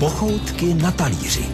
[0.00, 1.44] Pochoutky na talíři.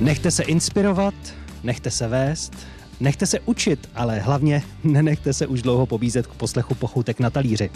[0.00, 1.14] Nechte se inspirovat,
[1.62, 2.52] nechte se vést,
[3.00, 7.70] Nechte se učit, ale hlavně nenechte se už dlouho pobízet k poslechu pochoutek na talíři.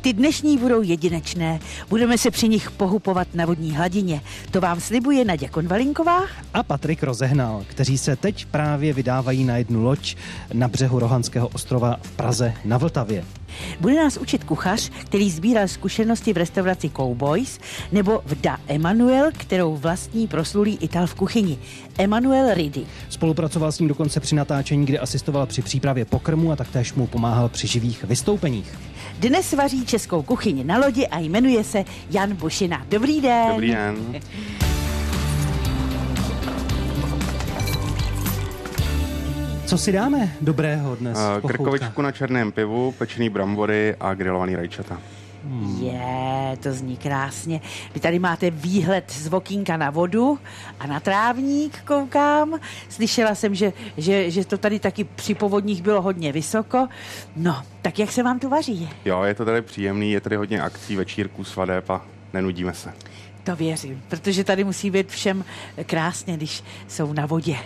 [0.00, 1.60] Ty dnešní budou jedinečné.
[1.88, 4.20] Budeme se při nich pohupovat na vodní hladině.
[4.50, 6.22] To vám slibuje Naděja Konvalinková
[6.54, 10.16] a Patrik Rozehnal, kteří se teď právě vydávají na jednu loď
[10.52, 13.24] na břehu Rohanského ostrova v Praze na Vltavě.
[13.80, 17.58] Bude nás učit kuchař, který sbíral zkušenosti v restauraci Cowboys,
[17.92, 21.58] nebo vda Emanuel, kterou vlastní proslulý Ital v kuchyni.
[21.98, 22.86] Emanuel Ridi.
[23.08, 27.48] Spolupracoval s ním dokonce při natáčení, kde asistoval při přípravě pokrmu a taktéž mu pomáhal
[27.48, 28.78] při živých vystoupeních.
[29.18, 32.86] Dnes vaří českou kuchyni na lodi a jmenuje se Jan Bušina.
[32.88, 33.48] Dobrý den.
[33.52, 33.96] Dobrý den.
[39.72, 41.18] Co si dáme dobrého dnes?
[41.18, 45.00] Uh, krkovičku na černém pivu, pečený brambory a grilovaný rajčata.
[45.44, 45.82] Hmm.
[45.82, 47.60] Je, to zní krásně.
[47.94, 50.38] Vy tady máte výhled z vokínka na vodu
[50.80, 52.60] a na trávník koukám.
[52.88, 56.88] Slyšela jsem, že, že, že to tady taky při povodních bylo hodně vysoko.
[57.36, 58.90] No, tak jak se vám tu vaří?
[59.04, 62.92] Jo, je to tady příjemný, je tady hodně akcí, večírků, svadeb a nenudíme se.
[63.44, 65.44] To věřím, protože tady musí být všem
[65.86, 67.56] krásně, když jsou na vodě.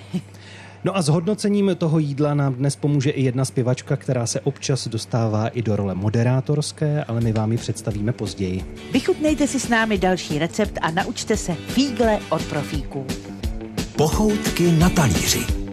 [0.87, 4.89] No a s hodnocením toho jídla nám dnes pomůže i jedna zpěvačka, která se občas
[4.89, 8.65] dostává i do role moderátorské, ale my vám ji představíme později.
[8.93, 13.07] Vychutnejte si s námi další recept a naučte se fígle od profíků.
[13.97, 15.66] Pochoutky na talíři.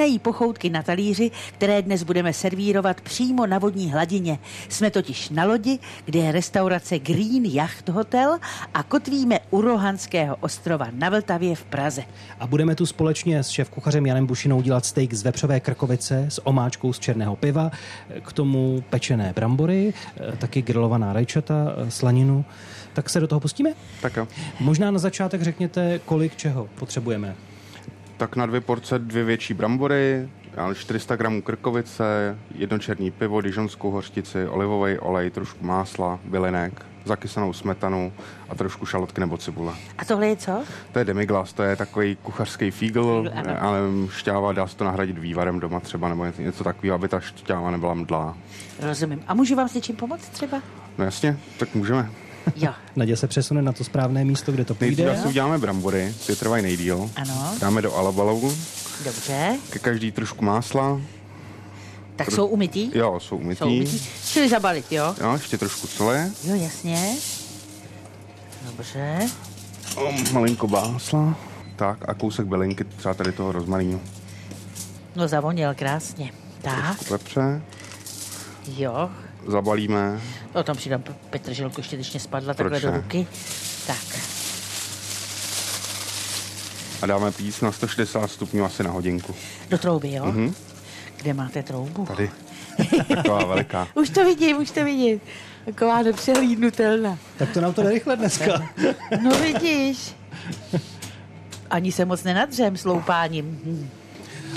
[0.00, 4.38] Začínají pochoutky na talíři, které dnes budeme servírovat přímo na vodní hladině.
[4.68, 8.38] Jsme totiž na lodi, kde je restaurace Green Yacht Hotel
[8.74, 12.02] a kotvíme u Rohanského ostrova na Vltavě v Praze.
[12.38, 16.92] A budeme tu společně s šéf-kuchařem Janem Bušinou dělat steak z vepřové krkovice s omáčkou
[16.92, 17.70] z černého piva,
[18.22, 22.44] k tomu pečené brambory, eh, taky grilovaná rajčata, eh, slaninu.
[22.92, 23.70] Tak se do toho pustíme?
[24.02, 24.28] Tak jo.
[24.60, 27.36] Možná na začátek řekněte, kolik čeho potřebujeme.
[28.20, 33.40] Tak na dvě porce dvě větší brambory, já nevím, 400 gramů krkovice, jedno černý pivo,
[33.40, 38.12] dižonskou hořtici, olivový olej, trošku másla, bylinek, zakysanou smetanu
[38.48, 39.72] a trošku šalotky nebo cibule.
[39.98, 40.62] A tohle je co?
[40.92, 43.62] To je demiglas, to je takový kuchařský fígl, Fígl, ano.
[43.62, 43.78] ale
[44.10, 47.70] šťáva dá se to nahradit vývarem doma třeba, nebo něco- něco takového, aby ta šťáva
[47.70, 48.36] nebyla mdlá.
[48.80, 49.22] Rozumím.
[49.26, 50.62] A můžu vám s něčím pomoct třeba?
[50.98, 52.10] No jasně, tak můžeme.
[52.56, 52.72] Jo.
[52.96, 55.18] Nadě se přesune na to správné místo, kde to Nejdřív půjde.
[55.20, 57.10] asi uděláme brambory, ty trvají nejdíl.
[57.16, 57.54] Ano.
[57.60, 58.54] Dáme do alabalu,
[59.04, 59.56] Dobře.
[59.70, 61.00] ke každý trošku másla.
[62.16, 62.90] Tak jsou umytý?
[62.94, 63.58] Jo, jsou umytý.
[63.58, 64.02] Jsou umytý.
[64.26, 65.14] Čili zabalit, jo?
[65.20, 67.14] Jo, ještě trošku sole, Jo, jasně.
[68.66, 69.18] Dobře.
[69.96, 71.36] o, malinko básla.
[71.76, 74.00] Tak a kousek bylinky, třeba tady toho rozmarínu.
[75.16, 76.32] No zavoněl krásně.
[76.62, 77.62] Tak, Pepře,
[78.76, 79.10] jo.
[79.50, 80.20] Zabalíme.
[80.52, 82.96] O tom přidám p- Petržilku, ještě když mě spadla takhle Proč do ne?
[82.96, 83.26] ruky.
[83.86, 84.18] Tak,
[87.02, 89.34] A dáme píc na 160 stupňů asi na hodinku.
[89.70, 90.24] do trouby, jo?
[90.26, 90.54] Mhm.
[91.16, 92.06] Kde máte troubu?
[92.06, 92.30] Tady.
[93.16, 93.88] Taková veliká.
[93.94, 95.20] Už to vidím, už to vidím.
[95.64, 97.18] Taková nepřehlídnutelná.
[97.36, 98.62] Tak to nám to rychle dneska.
[99.22, 100.14] No vidíš.
[101.70, 103.90] Ani se moc nenadřem sloupáním.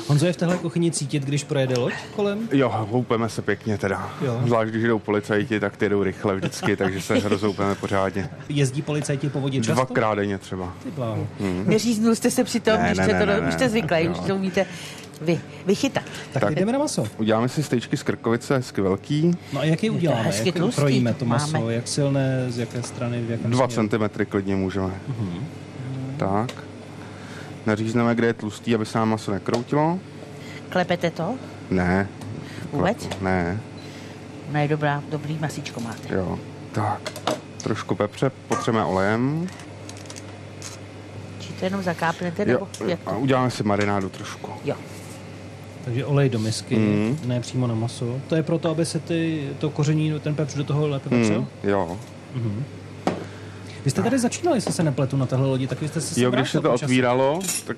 [0.07, 2.49] Honzo, je v téhle kuchyni cítit, když projede loď kolem?
[2.51, 4.13] Jo, houpeme se pěkně teda.
[4.25, 4.41] Jo.
[4.45, 8.29] Zvlášť, když jdou policajti, tak ty jdou rychle vždycky, takže se rozhoupeme pořádně.
[8.49, 9.73] Jezdí policajti po vodě často?
[9.73, 10.73] Dvakrát denně třeba.
[10.83, 11.27] Ty bláho.
[11.65, 13.47] Neříznul jste se při tom, Ne, když ne, jste, ne, to, ne, ne.
[13.47, 14.65] už jste zvyklí, už to umíte
[15.21, 16.03] vy, vychytat.
[16.33, 16.55] Tak, Tak.
[16.55, 17.07] jdeme na maso.
[17.17, 19.31] Uděláme si stejčky z krkovice, hezky velký.
[19.53, 20.21] No a jak je uděláme?
[20.21, 20.81] hezky Jak tlustý.
[20.81, 21.57] krojíme to maso?
[21.57, 21.73] Máme.
[21.73, 23.89] Jak silné, z jaké strany, v jakém 2 směru?
[24.09, 24.93] cm klidně můžeme.
[26.17, 26.51] Tak.
[27.65, 29.99] Nařízneme, kde je tlustý, aby se nám maso nekroutilo.
[30.69, 31.35] Klepete to?
[31.71, 32.07] Ne.
[32.71, 33.09] Vůbec?
[33.21, 33.59] Ne,
[34.51, 36.15] Ne, dobrá, dobrý masíčko máte.
[36.15, 36.39] jo.
[36.71, 37.11] Tak.
[37.63, 39.47] Trošku pepře, potřebujeme olejem.
[41.39, 42.67] Či to jenom zakápnete, Jo.
[42.79, 43.19] nebo jak A to?
[43.19, 44.51] uděláme si marinádu trošku.
[44.65, 44.75] Jo.
[45.85, 47.17] Takže olej do misky, Mm.
[47.25, 48.19] ne přímo na maso.
[48.27, 51.39] To je proto, aby se ty, to koření, ten pepř do toho lépe vepřel?
[51.41, 51.97] Mm, jo.
[53.85, 56.23] Vy jste tady začínali, jestli se nepletu na téhle lodi, tak vy jste se sem
[56.23, 57.77] Jo, když se to otvíralo, tak,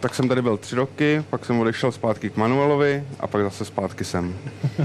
[0.00, 3.64] tak jsem tady byl tři roky, pak jsem odešel zpátky k Manuelovi a pak zase
[3.64, 4.36] zpátky sem.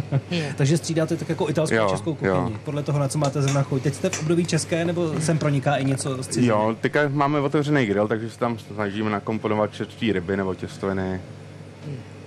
[0.58, 2.30] Takže střídáte tak jako italskou a Jo, českou kuchyni.
[2.30, 2.52] jo.
[2.66, 3.84] Podle toho, na co máte zrovna chuť.
[3.84, 6.48] Teď jste v období české, nebo sem proniká i něco z ciziny?
[6.48, 11.22] Jo, teďka máme otevřený grill, takže se tam snažíme nakomponovat čerstvý ryby nebo těstoviny.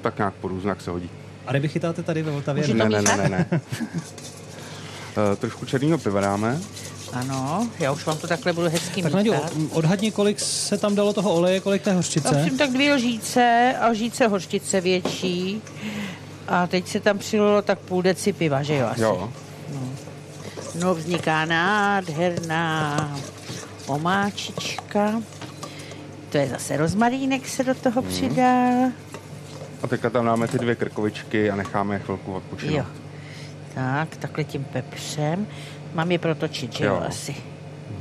[0.02, 1.10] Tak nějak po různu, jak se hodí.
[1.46, 2.68] A ryby chytáte tady ve Vltavě?
[2.74, 3.60] Ne, ne, ne, ne, ne.
[5.32, 6.60] Eh, trošku černého piva dáme.
[7.12, 9.34] Ano, já už vám to takhle budu hezky Tak Naďo,
[9.70, 12.28] odhadni, kolik se tam dalo toho oleje, kolik té hořčice.
[12.28, 15.62] Ovšem tak dvě lžíce a lžíce hořčice větší.
[16.48, 18.86] A teď se tam přililo tak půl deci piva, že jo?
[18.86, 19.00] Asi.
[19.02, 19.32] Jo.
[20.80, 23.10] No vzniká nádherná
[23.86, 25.22] omáčička.
[26.28, 28.10] To je zase rozmarínek se do toho Mhm.
[28.10, 28.62] přidá.
[29.82, 32.74] A teďka tam dáme ty dvě krkovičky a necháme je chvilku odpočinout.
[32.76, 32.84] Jo.
[33.74, 35.46] Tak, takhle tím pepřem.
[35.94, 37.02] Mám je protočit, že jo, Jo.
[37.08, 37.49] asi.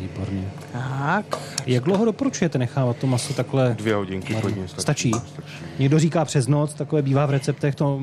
[0.02, 0.52] Výborně.
[0.74, 1.38] Tak.
[1.66, 3.76] Jak dlouho doporučujete nechávat to maso takhle?
[3.78, 5.12] Dvě hodinky klidně Stačí?
[5.12, 5.12] stačí.
[5.80, 8.00] Někdo říká přes noc, takové bývá v receptech, to,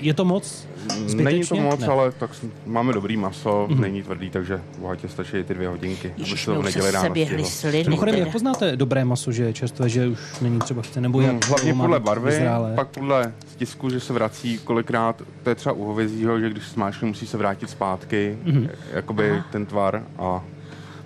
[0.00, 0.66] je to moc?
[1.06, 1.24] Zbytečně?
[1.24, 1.86] Není to moc, Ne.
[1.86, 2.30] ale tak
[2.66, 6.10] máme dobrý maso, není tvrdý, takže bohatě stačí i ty dvě hodinky.
[6.10, 7.84] aby Ježiš, to už neděli se ráno běhly sliny.
[7.84, 11.30] Mimochodem, jak poznáte dobré maso, že je čerstvé, že už není třeba chce, nebo jak
[11.30, 12.72] Hmm, hlavně podle barvy, vyzrálé?
[12.74, 17.08] pak podle stisku, že se vrací kolikrát, to je třeba u hovězího, že když smáčkne,
[17.08, 18.68] musí se vrátit zpátky, Mhm.
[18.92, 20.44] jakoby ten tvar a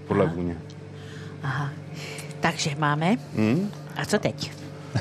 [0.07, 0.57] podle vůně.
[1.43, 1.71] Aha.
[2.41, 3.17] Takže máme.
[3.37, 3.71] Hmm?
[3.97, 4.51] A co teď?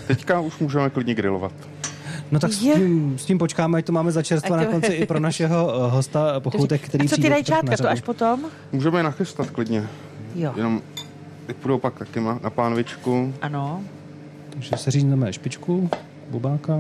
[0.08, 1.52] Teďka už můžeme klidně grilovat.
[2.32, 4.94] No tak s tím, s tím počkáme, ať to máme za čerstva Ať na konci
[4.94, 8.46] i pro našeho eh, hosta pochoutek, který a co ty rajčátka, to až potom?
[8.72, 9.88] Můžeme je nachystat klidně,
[10.36, 10.54] Jo.
[10.56, 10.82] jenom
[11.48, 13.34] ty půjdou pak taky na na pánvičku.
[13.42, 13.82] Ano.
[14.50, 15.90] Takže se řízneme špičku,
[16.30, 16.78] bubáka,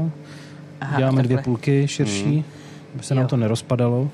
[0.81, 2.45] Aha, děláme dvě půlky širší,
[2.93, 3.27] aby se nám Jo.
[3.27, 4.09] to nerozpadalo.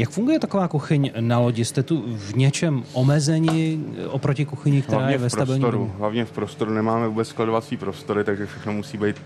[0.00, 1.64] Jak funguje taková kuchyň na lodi?
[1.64, 5.92] Jste tu v něčem omezení oproti kuchyni, která Hlavně je ve stabilním prostoru.
[5.98, 9.16] Hlavně v prostoru nemáme vůbec skladovací prostory, takže všechno musí být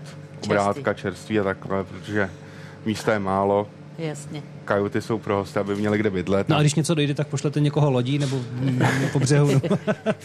[0.43, 2.29] obrátka, čerství a takhle, protože
[2.85, 3.67] místa je málo,
[3.97, 4.43] Jasně.
[4.65, 6.49] Kajuty jsou pro hosty, aby měli kde bydlet.
[6.49, 8.39] No a když něco dojde, tak pošlete někoho lodí nebo
[9.13, 9.61] po břehu.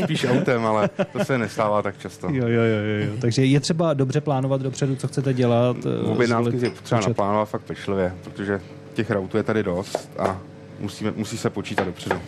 [0.05, 2.27] Spíš autem, ale to se nestává tak často.
[2.27, 3.13] jo, jo, jo, jo, jo.
[3.21, 5.77] Takže je třeba dobře plánovat dopředu, co chcete dělat.
[5.87, 8.61] eh, Objednávky je potřeba naplánovat fakt pečlivě, protože
[8.95, 10.39] těch routů je tady dost a
[10.81, 12.21] musíme, musí se počítat dopředu.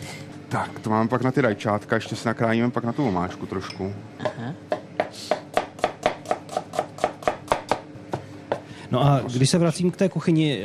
[0.49, 3.93] Tak, to máme pak na ty rajčátka, ještě si nakrájíme pak na tu omáčku trošku.
[8.91, 10.61] No a když se vracím k té kuchyni,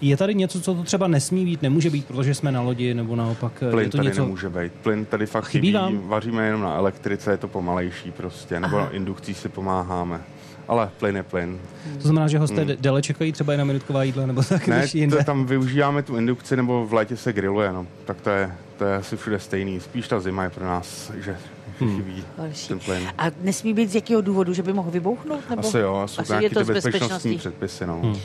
[0.00, 3.16] je tady něco, co to třeba nesmí být, nemůže být, protože jsme na lodi, nebo
[3.16, 4.22] naopak Plyn je to tady něco...
[4.22, 4.72] nemůže být.
[4.72, 5.98] Plyn tady fakt Chybí chybí, vám?
[5.98, 10.20] vaříme jenom na elektrice, je to pomalejší prostě, nebo na indukcí si pomáháme.
[10.68, 11.58] Ale plyn je plyn.
[11.96, 12.76] To znamená, že hosté hmm.
[12.80, 15.16] déle čekají třeba i na minutková jídla, nebo tak, Ne, než jinde.
[15.16, 17.86] to, tam využíváme tu indukci, nebo v létě se grilluje, no.
[18.04, 19.80] Tak to je, to je asi všude stejný.
[19.80, 21.36] Spíš ta zima je pro nás, že
[21.80, 21.96] Hmm.
[21.96, 22.68] chybí Horší.
[22.68, 23.02] ten plyn.
[23.18, 25.50] A nesmí být z jakého důvodu, že by mohl vybouchnout?
[25.50, 25.60] Nebo?
[25.68, 28.00] Asi jo, jsou Asi nějaké to ty bezpečnostní předpisy, no.
[28.02, 28.16] Hmm.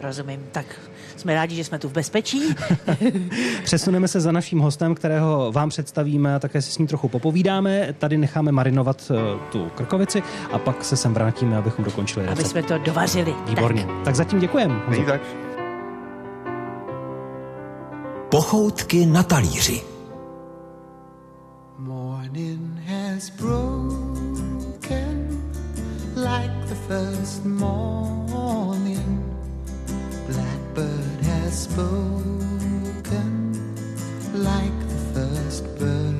[0.00, 0.40] Rozumím.
[0.52, 0.66] Tak
[1.16, 2.42] jsme rádi, že jsme tu v bezpečí.
[3.64, 7.94] Přesuneme se za naším hostem, kterého vám představíme a také si s ním trochu popovídáme.
[7.98, 12.50] Tady necháme marinovat eh, tu krkovici a pak se sem vrátíme, abychom dokončili aby recept.
[12.50, 13.34] jsme to dovařili.
[13.48, 13.82] Výborně.
[13.82, 14.04] Tak.
[14.04, 14.74] Tak zatím děkujeme.
[15.06, 15.20] Tak?
[18.30, 19.80] Pochoutky na talíři.
[21.78, 24.62] Morning has broken
[26.16, 28.01] like the first morning.
[31.52, 33.52] Spoken
[34.32, 36.16] like the first bird.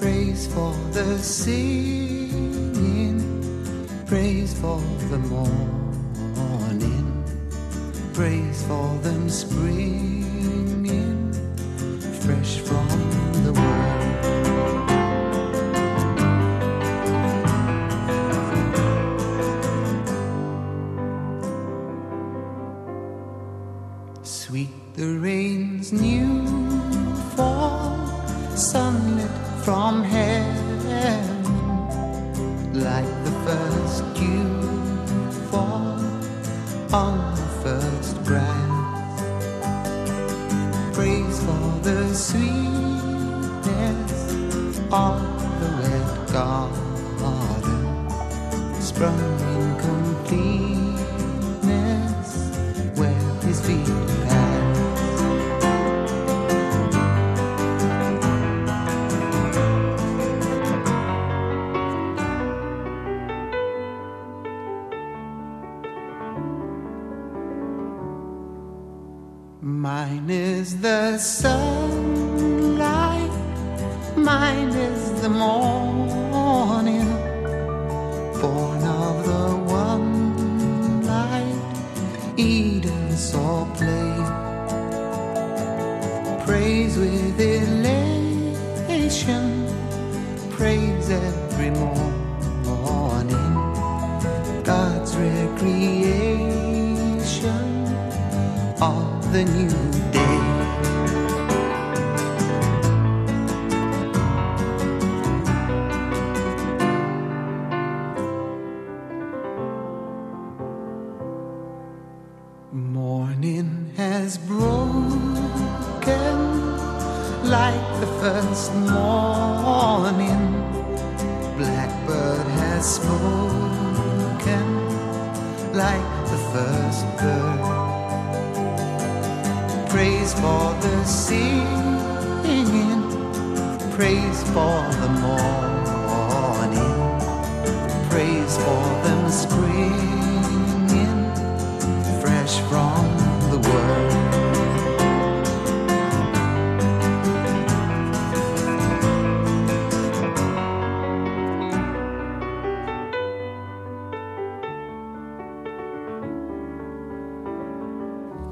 [0.00, 3.20] Praise for the singing,
[4.06, 7.24] praise for the morning,
[8.12, 10.18] praise for them springing
[12.28, 12.88] fresh from
[13.44, 13.67] the world.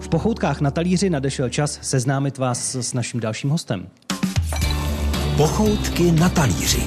[0.07, 3.87] V pochoutkách na talíři nadešel čas seznámit vás s naším dalším hostem.
[5.37, 6.83] Pochoutky na talíři.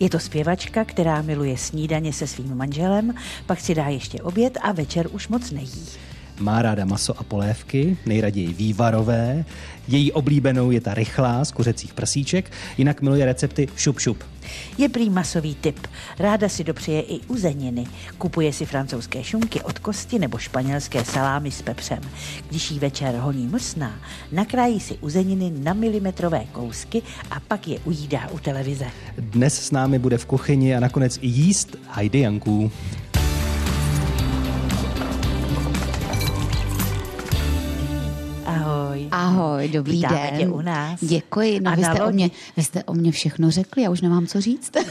[0.00, 3.14] Je to zpěvačka, která miluje snídaně se svým manželem,
[3.46, 5.86] pak si dá ještě oběd a večer už moc nejí.
[6.40, 9.44] Má ráda maso a polévky, nejraději vývarové.
[9.88, 14.24] Její oblíbenou je ta rychlá z kuřecích prsíček, jinak miluje recepty šup šup.
[14.78, 15.86] Je prý masový typ.
[16.18, 17.86] Ráda si dopřeje i uzeniny.
[18.18, 22.00] Kupuje si francouzské šunky od kosti nebo španělské salámy s pepřem.
[22.48, 23.94] Když jí večer honí mlsná,
[24.32, 28.86] nakrájí si uzeniny na milimetrové kousky a pak je ujídá u televize.
[29.18, 32.70] Dnes s námi bude v kuchyni a nakonec i jíst Heidi Janků.
[39.32, 40.40] Ahoj, dobrý Vítáme den.
[40.40, 41.00] tě u nás.
[41.04, 44.00] Děkuji, no A vy jste, o mě, vy jste o mě všechno řekli, já už
[44.00, 44.72] nemám co říct.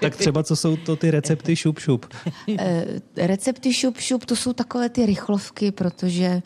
[0.00, 2.06] Tak třeba co jsou to ty recepty šup šup.
[2.58, 2.84] Eh,
[3.16, 6.42] Recepty šup šup, to jsou takové ty rychlovky, protože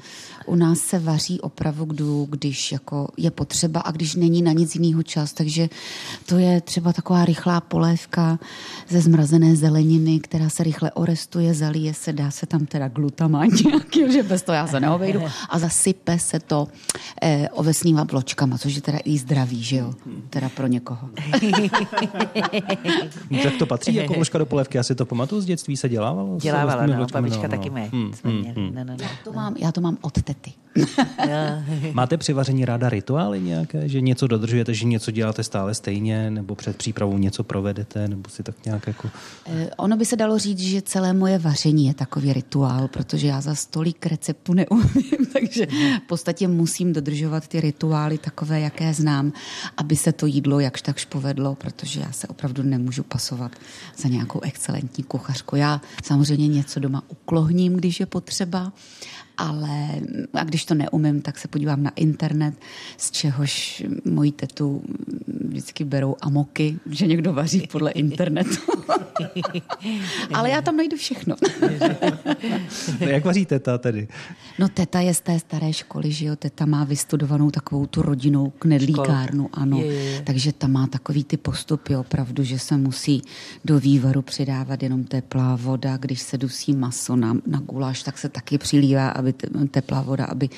[0.47, 5.03] u nás se vaří opravdu, když jako je potřeba a když není na nic jiného
[5.03, 5.69] čas, takže
[6.26, 8.38] to je třeba taková rychlá polévka
[8.88, 14.12] ze zmrazené zeleniny, která se rychle orestuje, zalije se, dá se tam teda glutamát nějaký,
[14.12, 16.69] že bez toho já se neobejdu a zasype se to
[17.23, 19.95] eh, ovesnýma vločkama, což je teda i zdravý, že jo,
[20.31, 21.09] teda pro někoho.
[23.31, 24.76] No, tak to patří jako vložka do polévky.
[24.76, 26.41] Já si to pamatuju z dětství, se dělávalo?
[26.41, 27.75] s Dělávala, no, babička no, taky no.
[27.75, 27.88] mé.
[27.93, 28.75] Hmm, hmm, hmm.
[28.75, 29.09] No, no, no.
[29.25, 30.36] To mám, já to mám od tety.
[31.93, 36.55] Máte při vaření ráda rituály nějaké, že něco dodržujete, že něco děláte stále stejně, nebo
[36.55, 39.11] před přípravou něco provedete, nebo si tak nějak jako...
[39.47, 43.40] Eh, Ono by se dalo říct, že celé moje vaření je takový rituál, protože já
[43.40, 45.66] za stolik receptů neumím, takže
[46.05, 49.33] v podstatě musím dodržovat ty rituály takové, jaké znám,
[49.76, 53.52] aby se to jídlo jakž takž povedlo, protože já se opravdu nemůžu pasovat
[53.97, 55.57] za nějakou excelentní kuchařku.
[55.57, 58.73] Já samozřejmě něco doma uklohním, když je potřeba,
[59.37, 59.88] ale
[60.35, 62.55] a když to neumím, tak se podívám na internet,
[62.97, 64.83] z čehož moji tetu
[65.49, 68.57] vždycky berou amoky, že někdo vaří podle internetu.
[70.35, 71.37] ale já tam najdu všechno.
[73.00, 74.09] No, jak vaří teta tedy?
[74.59, 78.51] No teta je z té staré školy, že jo, teta má vystudovanou takovou tu rodinnou
[78.51, 79.81] knedlíkárnu, ano.
[79.81, 80.23] Je, je.
[80.23, 83.23] Takže ta má takový ty postupy opravdu, že se musí
[83.65, 88.29] do vývaru přidávat jenom teplá voda, když se dusí maso na, na guláš, tak se
[88.29, 90.49] taky přilívá, aby te, teplá voda, aby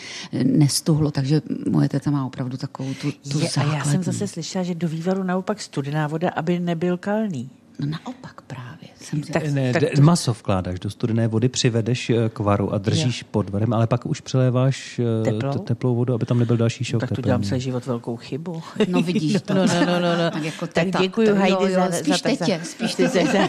[0.43, 4.65] nestuhlo, takže moje teta má opravdu takovou tu, tu Je, a já jsem zase slyšela,
[4.65, 7.51] že do vývaru naopak studená voda, aby nebyl kalný.
[7.79, 8.89] No naopak právě.
[9.01, 12.79] Jsem Tak- Ne, tak to- maso vkládáš do studené vody, přivedeš eh, k varu a
[12.79, 15.53] držíš pod varem, ale pak už přiléváš eh, Teplou?
[15.59, 17.01] teplou vodu, aby tam nebyl další šok.
[17.01, 18.63] Tak to dělám celý život velkou chybu.
[18.89, 19.55] No vidíš to.
[19.55, 20.31] No, no, no, no, no.
[20.31, 22.97] Tak jako tak teta, děkuji to jo, Heidi jo, za, spíš za, tetě, za, spíš
[22.97, 23.49] za, za,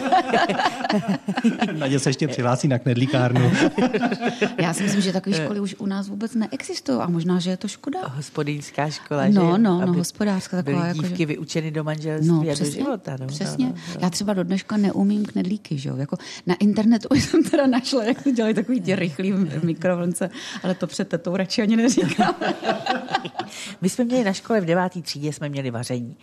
[1.78, 3.52] Nadě se ještě přihlásí na knedlíkárnu.
[4.58, 7.56] Já si myslím, že takové školy už u nás vůbec neexistují a možná, že je
[7.56, 7.98] to škoda.
[8.08, 9.46] hospodyňská škola, No, že jo?
[9.50, 12.50] no, no, Aby hospodářská taková, Byly jako, dívky že- vyučeny do manželství No, a do
[12.52, 13.16] přesně, života.
[13.20, 13.66] No, přesně.
[13.66, 13.94] No, no.
[14.00, 15.96] Já třeba do dneška neumím knedlíky, že jo?
[15.96, 16.16] Jako
[16.46, 19.32] na internetu jsem teda našla, jak to dělají takový ty rychlý
[19.62, 20.30] mikrovlnce,
[20.62, 22.34] ale to před tetou radši ani neříkám.
[23.80, 26.16] My jsme měli na škole v devátý třídě jsme měli vaření.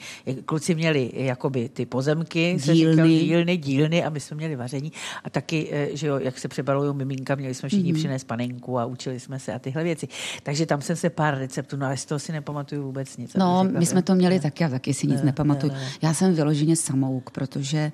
[0.46, 2.91] Kluci měli jakoby ty pozemky, Dílny.
[2.91, 4.91] Říkal, dílny, dílny a my jsme měli vaření.
[5.24, 7.98] A taky, eh, že jo, jak se přebalují miminka, měli jsme všichni mm-hmm.
[7.98, 10.08] přinést panenku a učili jsme se a tyhle věci.
[10.44, 13.34] Takže tam jsem se pár receptů, no ale z toho si nepamatuju vůbec nic.
[13.34, 15.74] No, řekla, my jsme to měli taky, já taky si nic Ne, nepamatuju.
[15.74, 15.89] ne, ne.
[16.02, 17.91] Já jsem vyloženě samouk, protože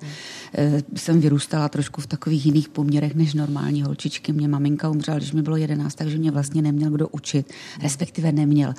[0.58, 4.32] eh, jsem vyrůstala trošku v takových jiných poměrech než normální holčičky.
[4.32, 8.74] Mě maminka umřela, když mi bylo jedenáct, takže mě vlastně neměl kdo učit, respektive neměl.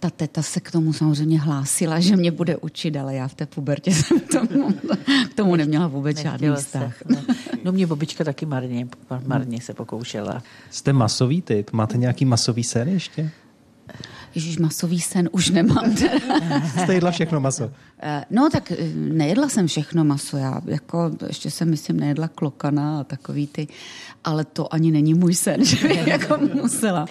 [0.00, 3.46] Ta teta se k tomu samozřejmě hlásila, že mě bude učit, ale já v té
[3.46, 4.72] pubertě jsem tomu,
[5.30, 6.94] k tomu neměla vůbec žádný Nechtělo se, vztah.
[7.08, 7.34] no.
[7.64, 8.88] no mě babička taky marně,
[9.26, 10.42] marně se pokoušela.
[10.70, 11.70] Jste masový typ?
[11.72, 13.30] Máte nějaký masový sen ještě?
[14.36, 15.96] Ježíš, masový sen už nemám.
[16.82, 17.70] Jste jedla všechno maso.
[18.02, 23.00] Eh, No tak eh, nejedla jsem všechno maso, já jako ještě jsem myslím nejedla klokana
[23.00, 23.68] a takový ty,
[24.24, 27.06] ale to ani není můj sen, že bych jako musela.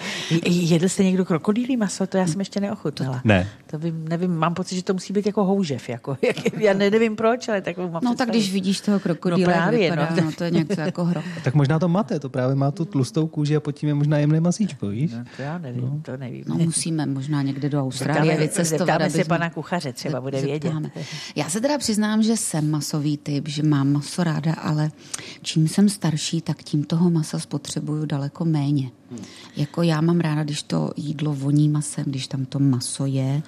[0.45, 2.07] Jedl jste někdo krokodýlí maso?
[2.07, 3.21] To já jsem ještě neochutnala.
[3.23, 3.47] Ne.
[3.67, 5.89] To vím, nevím, mám pocit, že to musí být jako houžev.
[5.89, 8.31] Jako, jak, já ne- nevím proč, ale takovou mám No tak představu.
[8.31, 10.23] když vidíš toho krokodýla, No právě, vypadá, no.
[10.23, 10.31] no.
[10.31, 11.23] to je něco jako hrob.
[11.43, 14.17] Tak možná to máte, to právě má tu tlustou kůži a pod tím je možná
[14.17, 15.11] jemné masíčko, víš?
[15.11, 15.99] No, to já nevím, no.
[16.05, 16.43] to nevím.
[16.47, 18.87] No musíme možná někde do Austrálie Zeptáme, vycestovat.
[18.87, 20.63] zeptáme se pana kuchaře, třeba bude vědět.
[20.63, 20.91] Zeptáme.
[21.35, 24.91] Já se teda přiznám, že jsem masový typ, že mám maso ráda, ale
[25.41, 28.89] čím jsem starší, tak tím toho masa spotřebuju daleko méně.
[29.55, 33.43] Jako já mám ráda, když to jídlo voní masem, když tam to maso je,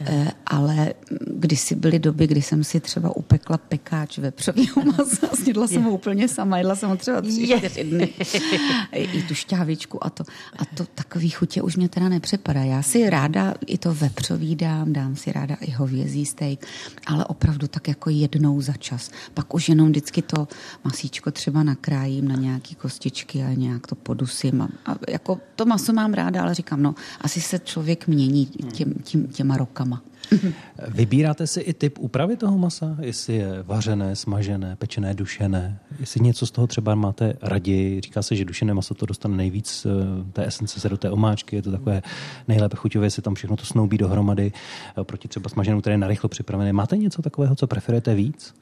[0.00, 0.94] eh, ale
[1.26, 6.28] kdysi byly doby, kdy jsem si třeba upekla pekáč vepřového masa, snědla jsem ho úplně
[6.28, 8.08] sama, jedla jsem ho třeba tři, čtyři dny.
[8.92, 10.24] I tu šťávičku a to.
[10.56, 12.62] A to takový chutě už mě teda nepřepadá.
[12.62, 16.66] Já si ráda i to vepřový dám, dám si ráda i hovězí steak,
[17.06, 19.10] ale opravdu tak jako jednou za čas.
[19.34, 20.48] Pak už jenom vždycky to
[20.84, 24.62] masíčko třeba nakrájím na nějaký kostičky a nějak to podusím.
[24.62, 28.94] A, a jako to maso mám ráda, ale říkám, no, asi se člověk mění těm,
[29.02, 30.02] tím, těma rokama.
[30.88, 32.96] Vybíráte si i typ úpravy toho masa?
[33.00, 35.78] Jestli je vařené, smažené, pečené, dušené?
[36.00, 38.00] Jestli něco z toho třeba máte raději?
[38.00, 41.56] Říká se, že dušené maso to dostane nejvíc eh, té esence se do té omáčky,
[41.56, 42.02] je to takové
[42.48, 44.52] nejlépe chuťové, se tam všechno to snoubí dohromady,
[45.00, 46.72] eh, proti třeba smaženému, které je narychlo připravené.
[46.72, 48.54] Máte něco takového, co preferujete víc?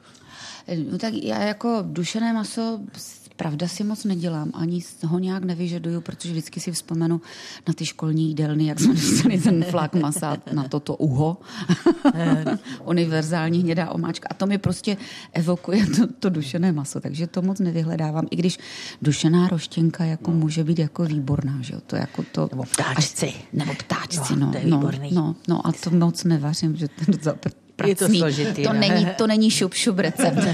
[0.91, 2.79] No tak já jako dušené maso
[3.35, 7.21] pravda si moc nedělám, ani ho nějak nevyžaduju, protože vždycky si vzpomenu
[7.67, 11.37] na ty školní jídelny, jak jsme dostali ten flak masa na toto uho.
[12.85, 14.27] Univerzální hnědá omáčka.
[14.31, 14.97] A to mi prostě
[15.33, 18.27] evokuje to, to dušené maso, takže to moc nevyhledávám.
[18.31, 18.59] I když
[19.01, 20.37] dušená roštěnka jako no.
[20.37, 21.81] může být jako výborná, že jo?
[21.87, 22.47] To jako to...
[22.51, 23.27] Nebo ptáčci.
[23.27, 24.51] Až, nebo ptáčci, no.
[24.51, 25.09] to je no, výborný.
[25.13, 27.17] no, no, a to moc nevařím, že ten
[27.77, 28.19] zapr- Je to pracný.
[28.19, 28.79] složitý, to, no.
[28.79, 30.37] není, to není šup šup recept.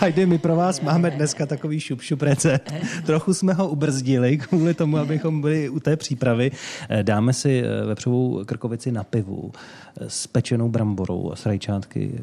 [0.00, 2.72] Hajde, my pro vás máme dneska takový šup šup recept.
[3.06, 6.50] Trochu jsme ho ubrzdili kvůli tomu, abychom byli u té přípravy.
[6.88, 9.52] Eh, Dáme si eh, vepřovou krkovici na pivu
[10.00, 12.20] eh, s pečenou bramborou a s rajčátky.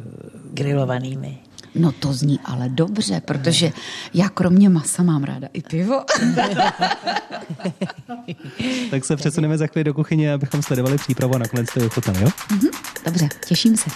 [0.54, 1.38] Grilovanými.
[1.76, 3.72] No to zní ale dobře, protože
[4.14, 6.02] já kromě masa mám ráda i pivo.
[8.92, 12.30] Tak se přesuneme za chvíli do kuchyně, abychom sledovali přípravu a nakonec to ochutnali, jo?
[13.06, 13.90] Dobře, těším se.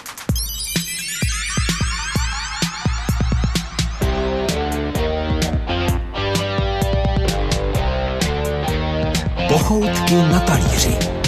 [9.48, 11.21] Pochoutky na talíři.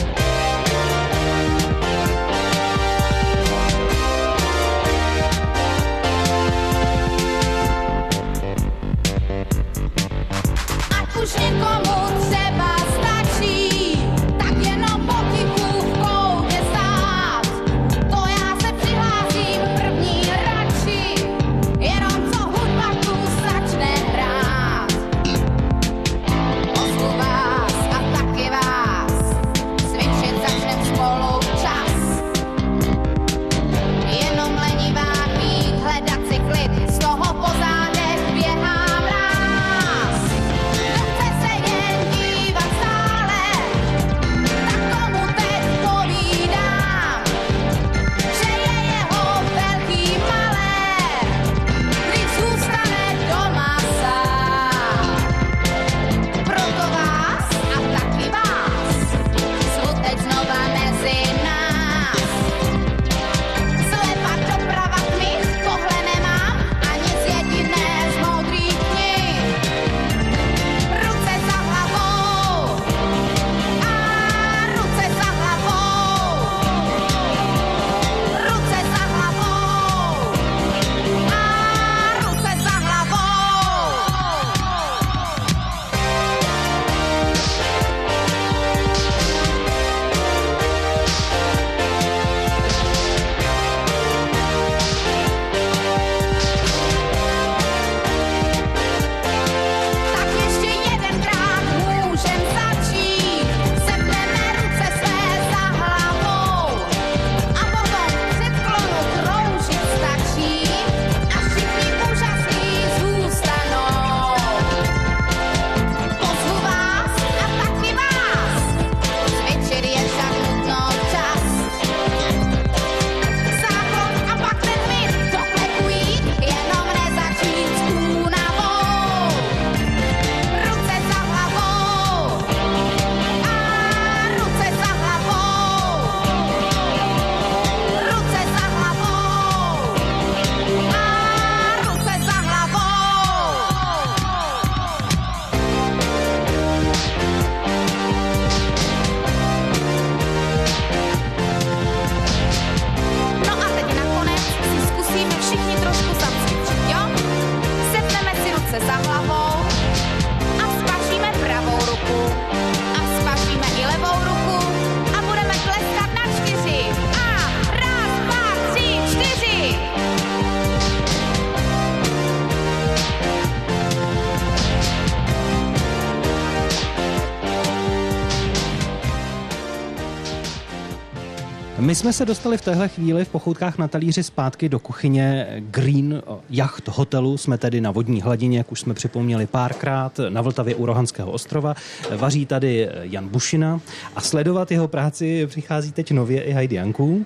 [182.05, 186.89] Jsme se dostali v téhle chvíli v pochoutkách na talíři zpátky do kuchyně Green Yacht
[186.89, 187.37] hotelu.
[187.37, 191.75] Jsme tedy na vodní hladině, jak už jsme připomněli párkrát, na Vltavě u Rohanského ostrova.
[192.17, 193.81] Vaří tady Jan Bušina
[194.17, 197.25] a sledovat jeho práci přichází teď nově i Heidi Janků.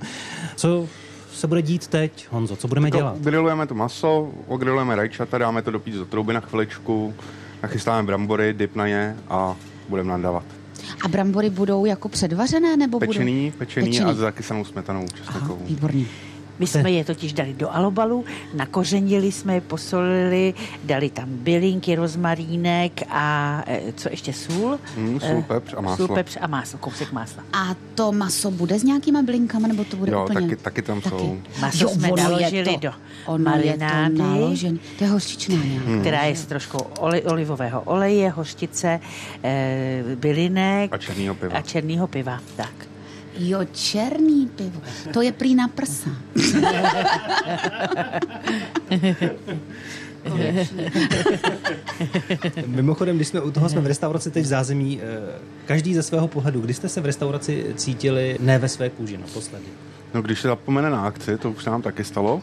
[0.57, 0.87] Co
[1.33, 2.57] se bude dít teď, Honzo?
[2.57, 3.19] Co budeme dělat?
[3.19, 7.15] Grilujeme to maso, ogrilujeme rajčata, dáme to do píc do trouby na chviličku,
[7.63, 9.57] nachystáme brambory, dip na ně a
[9.89, 10.58] budeme nadávat.
[11.05, 13.59] A brambory budou jako předvařené nebo Pečený, budou?
[13.59, 15.65] pečený, a s zakysanou smetanou Aha, česnekovou.
[15.67, 16.05] výborně.
[16.59, 23.03] My jsme je totiž dali do alobalu, nakořenili jsme je, posolili, dali tam bylinky, rozmarínek
[23.09, 24.79] a eh, co ještě, sůl?
[24.97, 26.07] Hmm, sůl, pepř a máslo.
[26.07, 27.43] Sůl, pepř a máslo, kousek másla.
[27.53, 30.41] A to maso bude s nějakýma blinkama, nebo to bude Jo, úplně...
[30.41, 31.39] taky, taky tam jsou.
[31.61, 32.93] Maso jsme ono je naložili to, do
[33.39, 34.13] marinády.
[34.13, 35.57] Je to naložen, to je hořčičná.
[35.57, 36.01] Hmm.
[36.01, 39.01] která je s troškou oli, olivového oleje, hořčice,
[39.45, 41.59] e, bylinek A černýho piva.
[41.59, 42.98] A černýho piva, tak.
[43.39, 44.81] Jo, černý pivo.
[45.13, 46.11] To je prý na prsa.
[52.67, 56.29] Mimochodem, když jsme u toho jsme v restauraci teď v zázemí, eh, každý ze svého
[56.29, 59.65] pohledu, kdy jste se v restauraci cítili ne ve své kůži naposledy?
[60.15, 62.43] No, když se zapomene na akci, to už se nám taky stalo,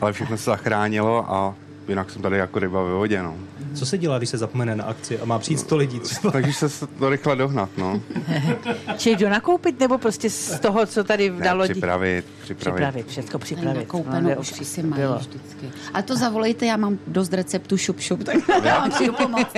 [0.00, 1.54] ale všechno se zachránilo a
[1.88, 3.36] jinak jsem tady jako ryba ve vodě, no.
[3.74, 6.30] Co se dělá, když se zapomene na akci a má přijít 100 lidí třeba?
[6.30, 8.00] Takže se to rychle dohnat, no.
[8.98, 11.72] Čili do nakoupit, nebo prostě z toho, co tady Ne, na lodi?
[11.72, 12.74] připravit, připravit.
[12.76, 13.78] Připravit, všechno připravit.
[13.78, 15.18] Nakoupenou No, už asi mají bylo.
[15.18, 15.70] vždycky.
[15.94, 19.52] Ale to zavolejte, já mám dost receptů šup šup, tak vám přijdu pomoct.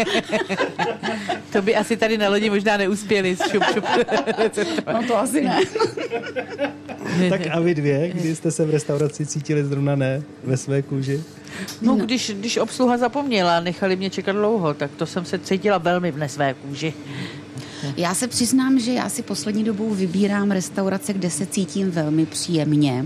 [1.53, 3.37] To by asi tady na lodi možná neuspěli.
[3.51, 3.85] Šup, šup.
[4.93, 5.61] No to asi ne.
[7.31, 11.23] tak a vy dvě, kdy jste se v restauraci cítili zrovna ne ve své kůži?
[11.83, 16.13] No, když, když obsluha zapomněla, nechali mě čekat dlouho, tak to jsem se cítila velmi
[16.13, 16.95] v nesvé kůži.
[17.97, 23.05] Já se přiznám, že já si poslední dobou vybírám restaurace, kde se cítím velmi příjemně.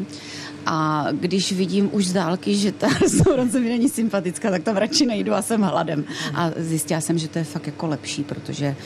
[0.67, 5.07] A když vidím už z dálky, že ta restaurace mi není sympatická, tak tam radši
[5.07, 6.05] nejdu a jsem hladem.
[6.35, 8.77] A zjistila jsem, že to je fakt jako lepší, protože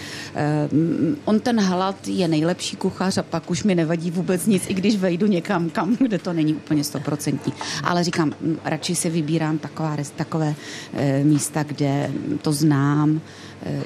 [0.71, 4.75] um, on ten hlad je nejlepší kuchař a pak už mi nevadí vůbec nic, i
[4.75, 7.53] když vejdu někam, kam, kde to není úplně stoprocentní.
[7.85, 8.33] Ale říkám,
[8.65, 10.55] radši si vybírám taková, takové
[10.95, 12.11] e, místa, kde
[12.43, 13.21] to znám,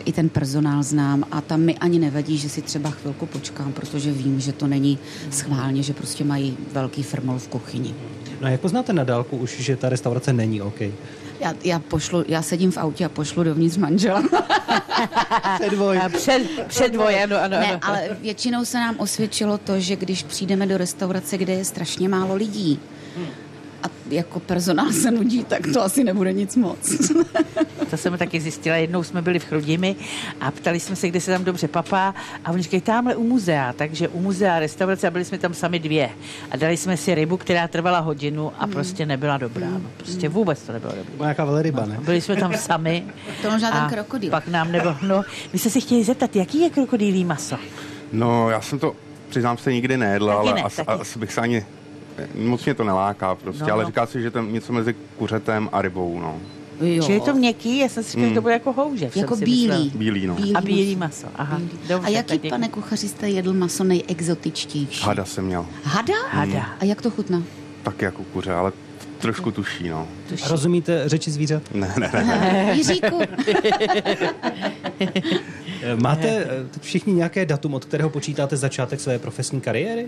[0.05, 4.13] i ten personál znám a tam mi ani nevadí, že si třeba chvilku počkám, protože
[4.13, 4.99] vím, že to není
[5.31, 7.95] schválně, že prostě mají velký firmol v kuchyni.
[8.41, 10.81] No a jak poznáte na dálku už, že ta restaurace není OK?
[11.41, 14.23] Já, já, pošlu, já sedím v autě a pošlu dovnitř manžela.
[15.61, 15.99] Předvoj.
[15.99, 17.79] A před, předvoj, ano, ano, Ne, ano.
[17.83, 22.35] ale většinou se nám osvědčilo to, že když přijdeme do restaurace, kde je strašně málo
[22.35, 22.79] lidí,
[24.11, 27.13] jako personál se nudí, tak to asi nebude nic moc.
[27.91, 28.77] To jsem taky zjistila.
[28.77, 29.97] Jednou jsme byli v Chrudimi
[30.41, 32.15] a ptali jsme se, kde se tam dobře papá.
[32.45, 33.73] A oni říkají, tamhle u muzea.
[33.73, 36.11] Takže u muzea restaurace a byli jsme tam sami dvě.
[36.51, 39.67] A dali jsme si rybu, která trvala hodinu a prostě nebyla dobrá.
[39.71, 41.15] No, prostě vůbec to nebylo dobré.
[41.21, 41.99] Nějaká velryba, ne?
[42.05, 43.05] Byli jsme tam sami.
[43.43, 44.31] To možná ten krokodýl.
[44.31, 44.97] Pak nám nebylo.
[45.03, 47.57] No, my jsme se chtěli zeptat, jaký je krokodýlí maso?
[48.13, 48.95] No, já jsem to,
[49.29, 51.65] přiznám se, nikdy nejedl, Taky ale ne, asi, asi bych se ani,
[52.35, 53.87] moc mě to neláká prostě, No, ale no.
[53.89, 56.39] říká si, že to je něco mezi kuřetem a rybou, no.
[56.81, 57.03] Jo.
[57.03, 57.79] Čili je to měkký?
[57.79, 59.11] Já jsem si říkala, že to bude jako houže.
[59.11, 59.67] jsem jako si bílý.
[59.67, 59.85] myslela.
[59.95, 60.37] Bílý, no.
[60.55, 61.27] A bílý maso.
[61.37, 61.59] Aha.
[61.59, 61.71] Bílý.
[61.89, 65.05] Dobře, a jaký, tak pane kuchaři, jste jedl maso nejexotičtější?
[65.05, 66.15] Hada jsem měl, Hada?
[66.31, 66.67] Hada.
[66.81, 67.43] A jak to chutná?
[67.83, 68.73] taky jako kuře, ale
[69.19, 70.09] trošku tuší, no.
[70.45, 71.63] A rozumíte řeči zvířat?
[71.75, 72.73] Ne, ne, ne, ne.
[72.77, 73.21] Jiříku,
[76.03, 76.47] Máte eh,
[76.81, 80.07] všichni nějaké datum, od kterého počítáte začátek své profesní kariéry?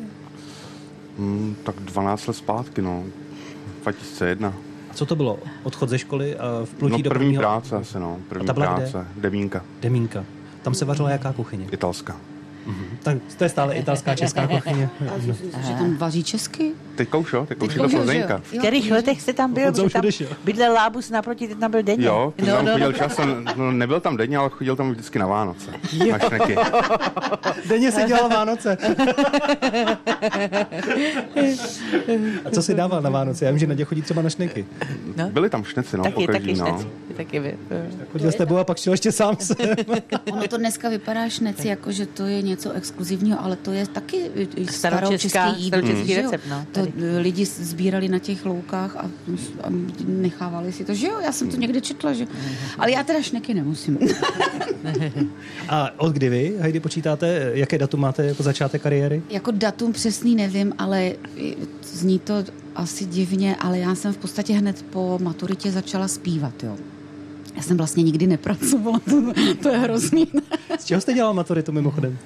[1.19, 3.05] Hmm, tak 12 let zpátky, no.
[3.83, 4.55] 2001.
[4.91, 5.39] A co to bylo?
[5.63, 7.41] Odchod ze školy a v plutí No do první prvního...
[7.41, 8.19] práce asi, no.
[8.29, 8.91] První ta byla kde?
[8.91, 9.07] práce.
[9.17, 10.25] Demínka, Demínka.
[10.63, 11.67] Tam se vařila jaká kuchyně?
[11.73, 12.17] italská.
[13.03, 14.91] Tak to je stále italská, česká kuchyně.
[15.67, 16.73] že tam vaří česky?
[16.97, 18.35] Teďka už jo, teďka už je to jo, Plzeňka.
[18.35, 18.41] jo.
[18.45, 19.73] V kterých letech jste tam byl?
[19.73, 20.03] Tam
[20.45, 22.07] bydlel Lábus naproti, teď tam byl denně.
[22.07, 22.99] Jo, no, tam no, chodil no.
[22.99, 25.71] časem, no, nebyl tam denně, ale chodil tam vždycky na Vánoce.
[26.11, 26.57] Na šneky.
[27.69, 28.79] Denně si dělal Vánoce.
[32.45, 33.45] A co si dával na Vánoce?
[33.45, 34.67] Já vím, že Nadě chodí třeba na šneky.
[35.17, 35.31] No.
[35.31, 36.67] Byli tam šneci, no, Taky, pokaždý, taky no.
[36.67, 36.87] šnec.
[37.17, 37.57] Taky by.
[38.13, 39.55] Chodil s tebou a pak šel ještě sám se.
[40.33, 44.31] Ono to dneska vypadá šneci, jako že to je něco exkluzivního, ale to je taky
[44.71, 45.79] staročeský jídlo.
[45.81, 46.23] staročeský jo?
[46.23, 47.19] recept, no, To tady.
[47.19, 49.11] lidi sbírali na těch loukách a,
[49.63, 49.67] a
[50.07, 52.27] nechávali si to, že jo, já jsem to někde četla, že...
[52.79, 53.99] Ale já teda šneky nemusím.
[55.69, 59.23] A od kdy vy, Heidi, počítáte, jaké datum máte jako začátek kariéry?
[59.31, 61.13] jako datum přesný nevím, ale
[61.83, 66.77] zní to asi divně, ale já jsem v podstatě hned po maturitě začala zpívat, jo.
[67.57, 70.27] Já jsem vlastně nikdy nepracovala, to, to je hrozný.
[70.79, 72.19] Z čeho jste dělal maturitu mimochodem?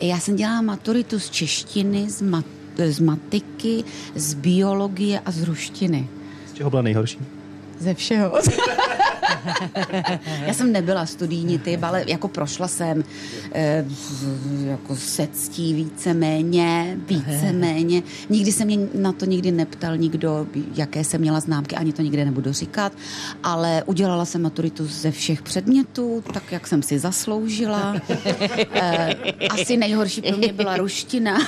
[0.00, 2.44] Já jsem dělala maturitu z češtiny, z, mat,
[2.78, 6.08] z matiky, z biologie a z ruštiny.
[6.50, 7.18] Z čeho byla nejhorší?
[7.80, 8.32] Ze všeho.
[10.46, 13.04] Já jsem nebyla studijní typ, ale jako prošla jsem
[13.52, 13.84] eh,
[14.64, 18.02] jako se ctí víceméně, víceméně.
[18.28, 22.24] Nikdy se mě na to nikdy neptal nikdo, jaké jsem měla známky, ani to nikdy
[22.24, 22.92] nebudu říkat,
[23.42, 27.94] ale udělala jsem maturitu ze všech předmětů, tak jak jsem si zasloužila.
[28.72, 29.14] Eh,
[29.50, 31.38] asi nejhorší pro mě byla ruština,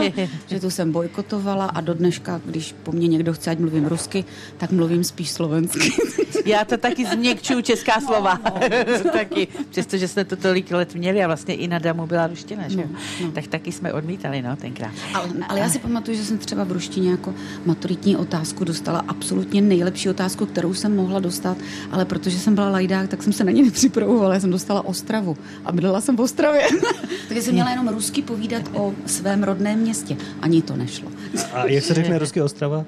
[0.46, 4.24] že tu jsem bojkotovala a do dneška, když po mně někdo chce, ať mluvím rusky,
[4.58, 5.75] tak mluvím spíš slovensky.
[6.44, 8.40] Já to taky změkčuju česká slova.
[9.02, 12.68] To taky, přestože jsme to tolik let měli a vlastně i na Damu byla ruština,
[12.68, 12.80] že?
[12.80, 12.86] jo?
[13.34, 14.92] Tak taky jsme odmítali, no, tenkrát.
[15.14, 17.34] Ale, ale já si pamatuju, že jsem třeba v ruštině jako
[17.64, 21.56] maturitní otázku dostala absolutně nejlepší otázku, kterou jsem mohla dostat,
[21.90, 24.34] ale protože jsem byla lajdák, tak jsem se na ní nepřipravovala.
[24.34, 26.62] Já jsem dostala Ostravu a bydlela jsem v Ostravě.
[27.28, 30.16] Takže jsem měla jenom rusky povídat o svém rodném městě.
[30.42, 31.08] Ani to nešlo.
[31.52, 32.84] A jak se řekne rusky Ostrava?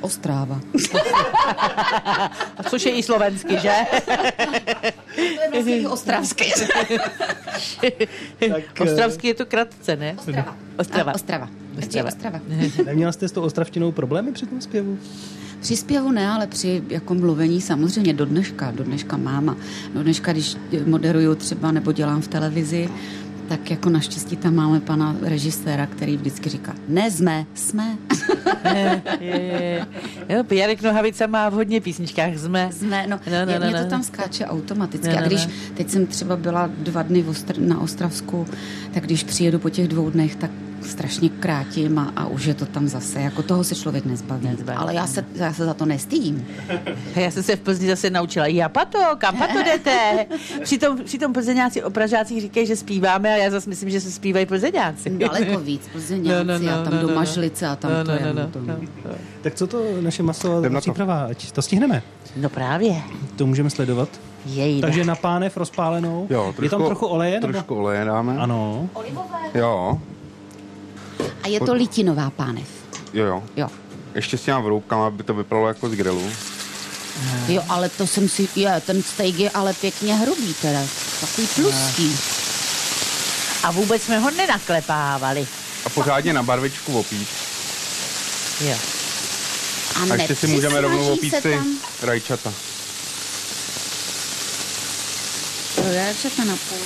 [0.00, 0.60] Ostráva.
[2.56, 3.72] A což je i slovensky, že?
[5.14, 6.44] To je vlastně i ostravský.
[8.48, 10.14] Tak, Ostravský je to kratce, ne?
[10.18, 10.56] Ostrava.
[10.76, 11.12] Ostrava.
[11.12, 11.48] A, Ostrava.
[11.78, 12.08] Ostrava.
[12.08, 12.40] Ostrava.
[12.86, 14.98] Neměla jste s tou ostravštinou problémy při tom zpěvu?
[15.60, 19.56] Při zpěvu ne, ale při jako mluvení samozřejmě do dneška, do dneška máma.
[19.94, 22.88] Do dneška, když moderuju třeba nebo dělám v televizi,
[23.50, 27.98] tak jako naštěstí tam máme pana režiséra, který vždycky říká, ne jsme, jsme.
[28.74, 29.86] Je, je, je.
[30.28, 32.70] Jo, Jarek Nohavica má v hodně písničkách jsme.
[32.72, 33.84] Jsme, no, No, no, no, no, mě no.
[33.84, 35.08] to tam skáče automaticky.
[35.08, 35.52] No, no, a když no.
[35.74, 37.24] teď jsem třeba byla dva dny
[37.58, 38.46] na Ostravsku,
[38.94, 40.50] tak když přijedu po těch dvou dnech, tak
[40.82, 43.20] strašně krátím a, a už je to tam zase.
[43.20, 44.46] Jako toho se člověk nezbaví.
[44.48, 44.78] Nezbaví.
[44.78, 46.46] Ale já se, já se za to nestydím.
[47.16, 50.26] Já jsem se v Plzni zase naučila, já pato, kam pato jdete?
[50.62, 54.46] Přitom, přitom plzeňáci o Pražácích říkají, že zpíváme a já zase myslím, že se zpívají
[54.46, 55.10] plzeňáci.
[55.10, 57.20] Daleko víc, Plzeňáci No, no, no, a tam no, do no, no.
[57.20, 58.20] Mažlice a tam No, to no, je.
[58.26, 59.10] no, no, no, to- no, no.
[59.42, 61.26] Tak co to naše maso příprava?
[61.30, 62.02] Ať to stihneme.
[62.36, 62.94] No právě.
[63.36, 64.08] To můžeme sledovat.
[64.46, 64.86] Jejda.
[64.88, 66.26] Takže na pánev rozpálenou.
[66.30, 67.40] Jo, je tam trochu oleje?
[67.40, 67.52] Nebo?
[67.52, 68.38] Trošku oleje dáme.
[68.38, 68.88] Ano.
[69.54, 70.00] Jo,
[71.42, 72.66] A je to litinová pánev.
[73.12, 73.42] jo, jo.
[73.56, 73.68] Jo.
[74.14, 76.30] Ještě s těma vroubkama, aby to vypadalo jako z grilu.
[77.48, 80.80] Jo, ale to jsem si, je, ten steak je ale pěkně hrubý teda.
[81.20, 82.16] Takový tlustý.
[83.62, 85.46] A vůbec jsme ho nenaklepávali.
[85.84, 87.28] A pořádně na barvičku opít.
[88.60, 88.76] Jo.
[89.96, 91.58] A, A ještě si můžeme rovnou opít ty
[95.94, 96.78] rajčata na půl.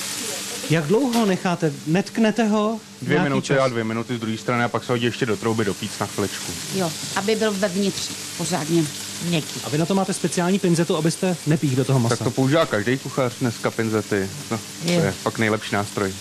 [0.69, 1.73] Jak dlouho necháte?
[1.87, 2.79] Netknete ho?
[3.01, 3.57] Dvě Nějaký minuty čas?
[3.61, 5.91] a dvě minuty z druhé strany a pak se hodí ještě do trouby do píc
[5.99, 6.51] na chviličku.
[6.75, 8.83] Jo, aby byl vevnitř pořádně.
[9.25, 9.59] Měkký.
[9.63, 12.15] A vy na to máte speciální pinzetu, abyste nepích do toho masa.
[12.15, 14.29] Tak to používá každý kuchař dneska pinzety.
[14.51, 14.97] No, to Je.
[14.97, 16.13] je fakt nejlepší nástroj.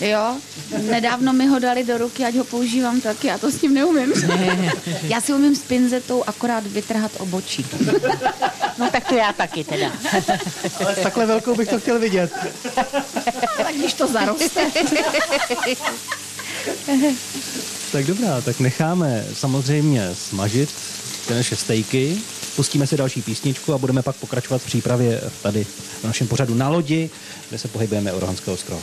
[0.00, 0.36] Jo,
[0.90, 4.12] nedávno mi ho dali do ruky, ať ho používám taky, já to s tím neumím.
[5.02, 7.66] já si umím s pinzetou akorát vytrhat obočí.
[8.78, 9.92] No tak to já taky teda.
[10.84, 12.32] Ale s takhle velkou bych to chtěl vidět.
[13.56, 14.70] tak když to zaroste.
[17.92, 20.70] Tak dobrá, tak necháme samozřejmě smažit
[21.28, 22.18] ty naše stejky,
[22.56, 25.64] pustíme si další písničku a budeme pak pokračovat v přípravě tady
[26.00, 27.10] v našem pořadu na lodi,
[27.48, 28.82] kde se pohybujeme u Rohanského ostrova.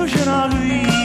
[0.00, 0.90] co žena vím.
[0.90, 0.99] a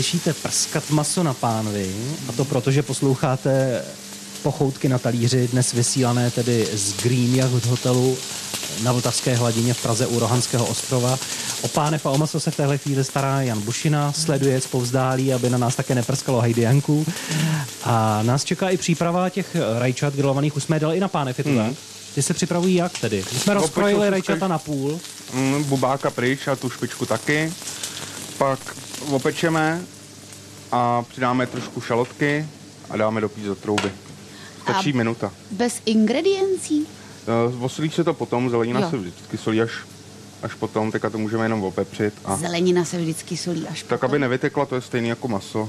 [0.00, 1.94] Slyšíte prskat maso na pánvi
[2.28, 3.82] a to proto, že posloucháte
[4.42, 8.16] pochoutky na talíři, dnes vysílané tedy z Green Yacht hotelu
[8.82, 11.18] na Vltavské hladině v Praze u Rohanského ostrova.
[11.62, 15.50] O pánev a o maso se v téhle chvíli stará Jan Bušina, sleduje zpovzdálí, aby
[15.50, 17.06] na nás také neprskalo hajdianku.
[17.84, 21.38] A nás čeká i příprava těch rajčat grilovaných, už jsme je dali i na pánev,
[21.38, 21.72] je to tak?
[22.14, 23.24] Ty se připravují jak tedy?
[23.32, 25.00] My jsme rozkrojili rajčata na půl.
[25.32, 27.52] Mm, bubáka pryč a tu špičku taky.
[28.38, 28.58] Pak
[29.10, 29.80] opečeme
[30.72, 32.46] a přidáme trošku šalotky
[32.90, 33.92] a dáme do píc do trouby.
[34.62, 35.32] Stačí A- minuta.
[35.50, 36.86] Bez ingrediencí?
[37.56, 38.90] Uh, Osolí se to potom, zelenina Jo.
[38.90, 39.70] se vždycky solí až,
[40.42, 42.14] až potom, teďka to můžeme jenom opepřit.
[42.24, 45.68] A Zelenina se vždycky solí až tak, aby nevytekla, to je stejný jako maso.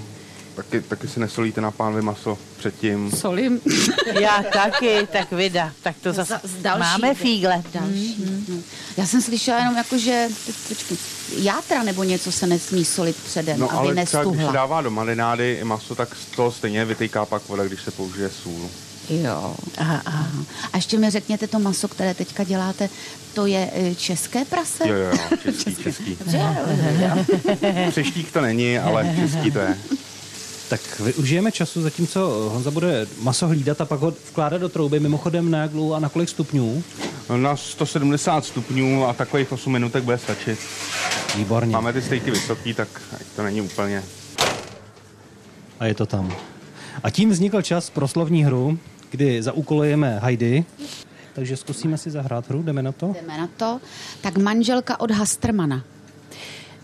[0.62, 3.12] Taky, taky si nesolíte na pánvi maso předtím.
[3.12, 3.62] Solím.
[4.22, 5.72] Já taky, tak vida.
[5.84, 7.64] Tak to zase Za- z další- máme fígle.
[7.74, 8.16] Další.
[8.20, 8.64] Mm.
[8.98, 10.28] Já jsem slyšela jenom jako, že
[10.68, 10.98] počkej,
[11.38, 15.58] játra nebo něco se nesmí solit předem, No aby ale třeba když dává do marinády
[15.62, 18.70] i maso, tak toho stejně vytejká pak voda, když se použije sůl.
[19.10, 19.56] Jo.
[19.78, 20.28] Aha, aha.
[20.74, 22.90] A ještě mi řekněte, to maso, které teďka děláte,
[23.34, 24.84] to je e, české prase?
[24.88, 26.16] Jo, jo, jo, český, český.
[26.20, 27.26] Dobře, jo,
[27.62, 27.92] jo.
[27.92, 29.78] Přeštík to není, ale český to je.
[30.72, 35.00] Tak využijeme času, zatímco Honza bude maso hlídat a pak ho vkládat do trouby.
[35.00, 36.84] Mimochodem na jak dlouho a na kolik stupňů?
[37.36, 40.60] Na 170 stupňů a takových 8 minutek bude stačit.
[41.36, 41.72] Výborně.
[41.72, 44.04] Máme ty stejky vysoký, tak ať to není úplně.
[45.80, 46.36] A je to tam.
[47.04, 50.66] A tím vznikl čas pro slovní hru, kdy zaúkolujeme Heidi.
[51.34, 53.14] Takže zkusíme si zahrát hru, jdeme na to?
[53.16, 53.80] Jdeme na to.
[54.22, 55.84] Tak manželka od Hastrmana.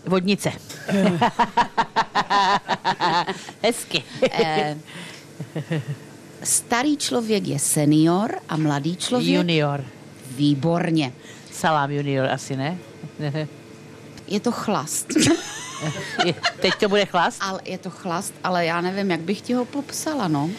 [0.06, 0.52] Vodnice.
[3.62, 4.02] Hezky.
[4.30, 4.76] Eh,
[6.42, 9.84] starý člověk je senior a mladý člověk Junior.
[10.30, 11.12] výborně.
[11.52, 12.78] Salám junior asi ne?
[14.28, 15.06] Je to chlast.
[16.24, 17.38] Je- Teď to bude chlast?
[17.42, 20.50] ale je to chlast, ale já nevím, jak bych ti ho popsala, no.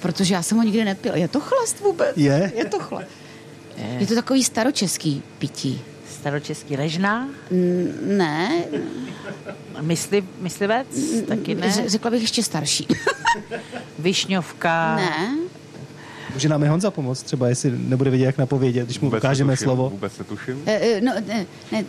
[0.00, 1.14] Protože já jsem ho nikdy nepil.
[1.16, 2.16] Je to chlast vůbec?
[2.16, 2.52] Je?
[2.56, 3.06] Je to chlast.
[3.98, 5.80] Je to takový staročeský pití.
[6.26, 7.28] Staročeský ležná?
[8.06, 8.64] Ne,
[9.80, 10.86] Mysli, myslivec?
[11.28, 11.88] Taky Ř- ne?
[11.88, 12.86] řekla bych ještě starší.
[13.98, 14.96] Višňovka?
[14.96, 15.36] Ne,
[16.34, 19.50] Může nám i Honza pomoct, třeba jestli nebude vědět, jak napovědět, když mu Vůbec ukážeme
[19.50, 19.90] netuším, slovo.
[19.90, 20.62] Vůbec netuším.
[20.66, 21.84] Eh, eh, no, ne, ne,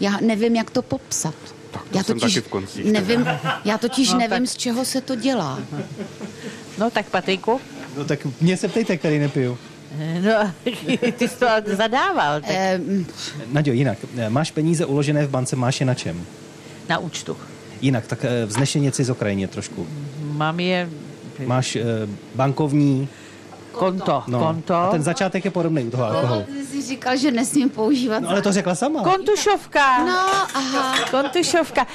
[0.00, 1.34] já nevím, jak to popsat.
[1.70, 2.84] Tak to já jsem taky v koncích.
[2.92, 3.26] nevím,
[3.64, 5.58] já totiž No, nevím, tak- z čeho se to dělá.
[6.78, 7.60] No tak Patriku?
[7.96, 9.58] No tak mě se ptejte, který nepiju.
[10.22, 10.52] No,
[11.18, 12.80] ty jsi to zadával, tak Eh,
[13.52, 16.26] Naďo, jinak, máš peníze uložené v bance, máš je na čem?
[16.88, 17.36] na účtu.
[17.80, 19.86] Jinak, tak eh, vznešeněci z Ukrajině trošku.
[20.22, 20.88] Mám je
[21.46, 21.82] Máš eh,
[22.34, 23.08] bankovní,
[23.72, 24.38] konto, no.
[24.38, 24.74] konto.
[24.74, 26.42] A ten začátek je podobný u toho alkoholu.
[26.42, 28.20] ty jsi říkal, že nesmím používat.
[28.20, 29.02] No ale to řekla sama.
[29.02, 30.04] Kontušovka.
[30.04, 30.18] No,
[30.54, 30.94] aha.
[31.10, 31.86] Kontušovka.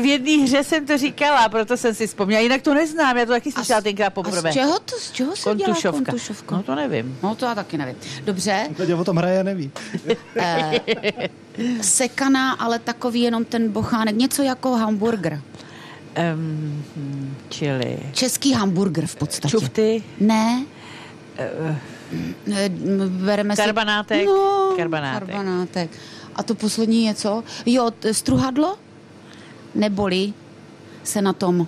[0.00, 2.40] V jedné hře jsem to říkala, proto jsem si vzpomněla.
[2.42, 4.50] Jinak to neznám, já to taky slyšela tenkrát A poprvé.
[4.50, 6.04] z čeho, to, z čeho se dělá Kontušovka.
[6.04, 6.56] kontušovka?
[6.56, 7.18] No to nevím.
[7.22, 7.96] No to já taky nevím.
[8.24, 9.70] Dobře, Naďo o tom hraje a neví.
[11.80, 15.40] sekaná, ale takový jenom ten bochánek, něco jako hamburger.
[16.34, 16.84] Um,
[17.48, 19.48] čili Český hamburger v podstatě.
[19.50, 20.64] čufty, Ne.
[21.38, 21.76] Eh,
[22.46, 24.20] m, Bereme Karbanátek.
[24.20, 24.26] si...
[24.26, 25.28] No, Karbanátek.
[25.28, 25.90] karbanátek.
[26.36, 27.42] A to poslední je co?
[27.66, 28.76] Jo, struhadlo?
[29.74, 30.32] Neboli
[31.02, 31.66] se na tom...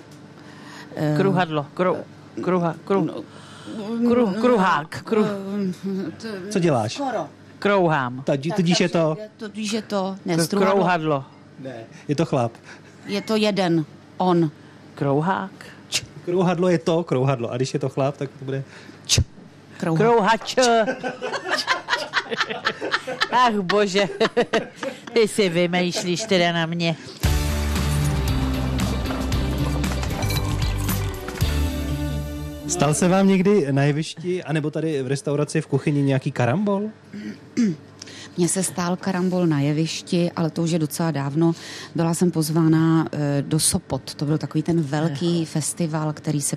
[0.96, 1.96] eh, kruhadlo, kru,
[2.42, 3.24] kruha, kru,
[4.08, 5.24] kru, kruhák, kru,
[6.50, 6.92] Co děláš?
[6.94, 7.28] Skoro.
[7.58, 8.24] krouhám.
[8.56, 9.16] Tudíž je to...
[9.36, 10.16] Tudíž je to...
[10.24, 10.74] Ne, struhadlo.
[10.74, 11.24] Krouhadlo.
[11.58, 11.84] Ne.
[12.08, 12.52] Je to chlap.
[13.06, 13.84] Je to jeden.
[14.16, 14.50] On.
[14.94, 15.50] Krouhák.
[16.24, 17.50] Krouhadlo je to, krouhadlo.
[17.52, 18.64] A když je to chlap, tak to bude...
[19.78, 19.98] Krouha.
[19.98, 20.56] Krouhač.
[23.30, 24.08] Ach bože.
[25.12, 26.96] Ty si vymýšlíš teda na mě.
[32.68, 36.82] Stal se vám někdy na jevišti, anebo tady v restauraci v kuchyni nějaký karambol?
[38.36, 41.52] Mně se stál karambol na jevišti, ale to už je docela dávno.
[41.94, 44.14] Byla jsem pozvána eh, do Sopot.
[44.14, 46.56] To byl takový ten velký festival, který se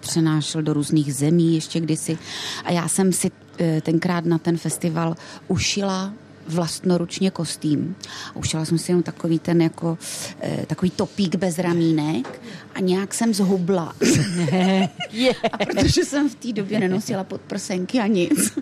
[0.00, 2.18] přenášel do různých zemí ještě kdysi.
[2.64, 5.16] A já jsem si eh, tenkrát na ten festival
[5.48, 6.12] ušila
[6.48, 7.96] vlastnoručně kostým.
[8.30, 9.98] A ušila jsem si jenom takový ten jako,
[10.40, 12.40] eh, takový topík bez ramínek
[12.74, 13.92] a nějak jsem zhubla.
[15.52, 18.52] a protože jsem v té době nenosila podprsenky a nic.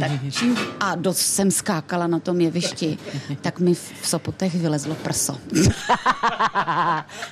[0.00, 2.98] tak čím, a dost jsem skákala na tom jevišti,
[3.40, 5.36] tak mi v Sopotech vylezlo prso.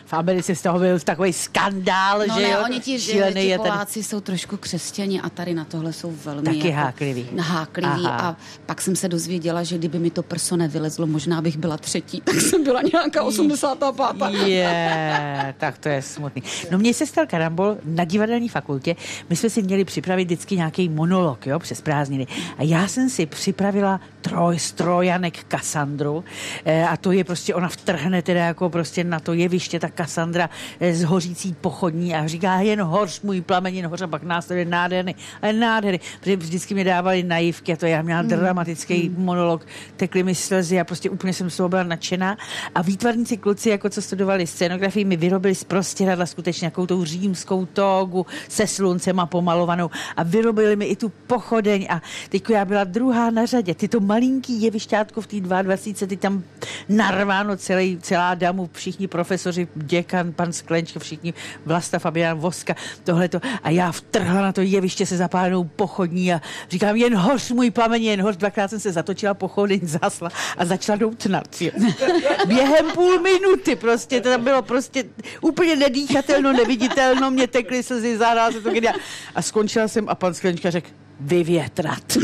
[0.06, 2.58] v Americe z toho byl takový skandál, No že ne, jo?
[2.64, 6.14] oni ti, Šílený ti je ten Poláci jsou trošku křesťani a tady na tohle jsou
[6.24, 7.26] velmi Taky jako hákliví.
[7.40, 8.18] hákliví Aha.
[8.18, 8.36] a
[8.66, 12.40] pak jsem se dozvěděla, že kdyby mi to prso nevylezlo, možná bych byla třetí, tak
[12.40, 14.46] jsem byla nějaká 85.
[14.46, 16.42] Je, tak to je smutný.
[16.70, 18.96] No mně se stal karambol na divadelní fakultě.
[19.30, 22.26] My jsme si měli připravit vždycky nějaký monolog, jo, přes prázdniny.
[22.58, 26.24] A já jsem si připravila troj, strojanek Kassandru
[26.64, 30.50] e, a to je prostě, ona vtrhne teda jako prostě na to jeviště, ta Kassandra
[30.80, 34.64] e, z hořící pochodní a říká jen hoř, můj plamen, jen hoř a pak následuje
[34.64, 39.66] nádherný, ale nádherný, protože vždycky mě dávali naivky a to já měla dramatický monolog,
[39.96, 42.38] tekly mi slzy a prostě úplně jsem z toho byla nadšená
[42.74, 47.66] a výtvarníci kluci, jako co studovali scenografii, mi vyrobili z prostěradla skutečně nějakou tou římskou
[47.66, 52.84] tógu se sluncem a pomalovanou a vyrobili mi i tu pochodeň a teď já byla
[52.84, 53.74] druhá na řadě.
[53.74, 56.42] Ty to malinký jevišťátko v té 22, ty tam
[56.88, 61.34] narváno celý, celá damu, všichni profesoři, děkan, pan Sklenčka, všichni,
[61.66, 62.74] Vlasta, Fabián, Voska,
[63.04, 63.40] tohleto.
[63.62, 68.02] A já vtrhla na to jeviště se zapálenou pochodní a říkám, jen hoř, můj plamen,
[68.02, 68.36] jen hoř.
[68.36, 69.34] Dvakrát jsem se zatočila,
[69.68, 71.60] pochodeň zasla a začala doutnat.
[71.60, 71.70] Jo.
[72.46, 75.04] Během půl minuty prostě, to tam bylo prostě
[75.40, 78.94] úplně nedýchatelno, neviditelno, mě tekly slzy, zahrál se to geniál.
[79.34, 80.88] A skončila jsem a pan Sklenčka řekl,
[81.20, 82.02] vyvětrat.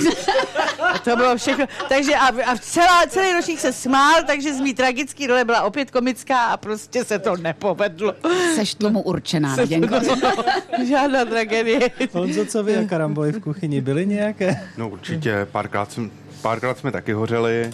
[0.94, 1.66] A to bylo všechno.
[1.88, 5.90] Takže a, a celá, celý ročník se smál, takže z mý tragický role byla opět
[5.90, 8.14] komická a prostě se to nepovedlo.
[8.54, 9.94] Seš tomu určená, Raděnko.
[10.88, 11.90] Žádná tragédie.
[12.12, 14.68] Honzo, co vy a karamboly v kuchyni byly nějaké?
[14.78, 16.10] No určitě, párkrát, jsem,
[16.44, 17.70] párkrát jsme taky hořeli.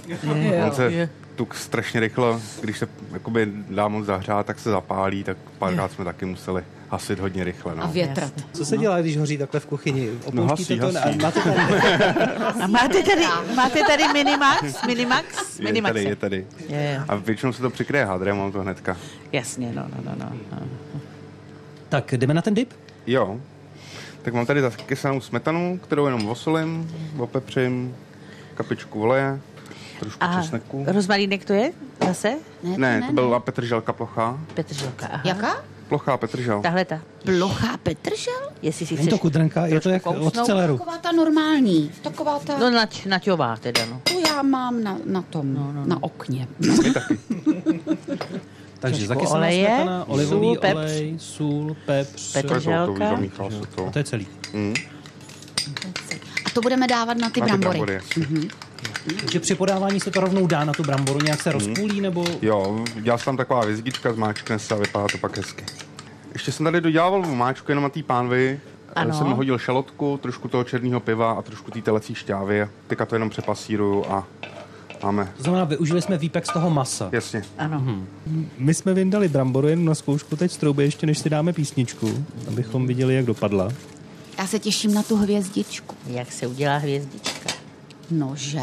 [0.66, 5.37] On se tuk strašně rychle, když se jakoby dá moc zahřát, tak se zapálí, tak
[5.59, 7.75] párkrát jsme taky museli hasit hodně rychle.
[7.77, 7.85] No.
[7.85, 8.33] A větrat.
[8.53, 10.11] Co se dělá, když hoří takhle v kuchyni?
[10.25, 11.01] Opouštíte hasí, to?
[11.01, 11.18] hasí.
[11.18, 11.64] A máte tady...
[12.62, 13.23] A máte tady,
[13.57, 14.87] máte tady Minimax?
[14.87, 15.59] Minimax?
[15.59, 15.95] Je Minimax.
[15.95, 16.47] tady, je tady.
[16.68, 18.97] Je, A většinou se to přikryje hadrem, mám to hnedka.
[19.33, 20.33] jasně, no, no, no, no.
[20.53, 21.01] no.
[21.89, 22.71] Tak jdeme na ten dip?
[23.07, 23.41] Jo.
[24.23, 27.97] Tak mám tady zakysanou smetanu, kterou jenom osolím, opepřím,
[28.61, 29.40] kapičku oleje,
[30.00, 30.84] trošku A česneku.
[30.86, 31.72] rozmarínek to je
[32.06, 32.36] zase?
[32.76, 34.38] Ne, to byla petrželka plochá.
[34.54, 35.22] Petrželka, aha.
[35.24, 35.64] Jaká?
[35.88, 36.62] Plochá petržel.
[36.62, 37.00] Tahle ta.
[37.24, 38.40] Plochá petržel?
[38.62, 39.20] Jestli si Není to chceš...
[39.22, 40.78] kudrnka, je to jak od celeru.
[40.78, 41.90] Taková ta normální.
[42.02, 42.58] Taková ta...
[42.58, 44.00] No nať, naťová teda, no.
[44.04, 46.48] Tu já mám na, na tom, no, no, na okně.
[46.58, 47.18] My taky.
[48.80, 50.76] Takže zakysaná oleje, smetana, olivový sůl, pepř.
[50.76, 52.36] olej, sůl, pepř.
[52.36, 53.68] Petr- To je to, to Petrželka.
[53.74, 53.86] to.
[53.86, 54.26] A to je celý.
[56.51, 57.78] A to budeme dávat na ty Na ty brambory.
[57.78, 58.48] brambory, jasně.
[59.20, 62.24] Takže při podávání se to rovnou dá na tu bramboru, nějak se rozpůlí, nebo...
[62.42, 65.64] Jo, dělá se tam taková vězdička, zmáčkne se a vypadá to pak hezky.
[66.32, 68.61] Ještě jsem tady dodělával vomáčku jenom na té pánvi.
[68.94, 69.11] Ano.
[69.11, 69.18] Ano.
[69.18, 72.68] Jsem hodil šalotku, trošku toho černého piva a trošku té telecí šťávy.
[72.86, 74.26] Teďka to jenom přepasíruju a
[75.03, 75.32] máme.
[75.36, 77.09] To znamená, využili jsme výpek z toho masa.
[77.12, 77.42] Jasně.
[77.59, 78.05] Ano.
[78.59, 82.24] My jsme vyndali bramboru jen na zkoušku teď z trouby, ještě než si dáme písničku,
[82.48, 83.68] abychom viděli, jak dopadla.
[84.39, 85.95] Já se těším na tu hvězdičku.
[86.07, 87.51] Jak se udělá hvězdička?
[88.11, 88.61] Nože.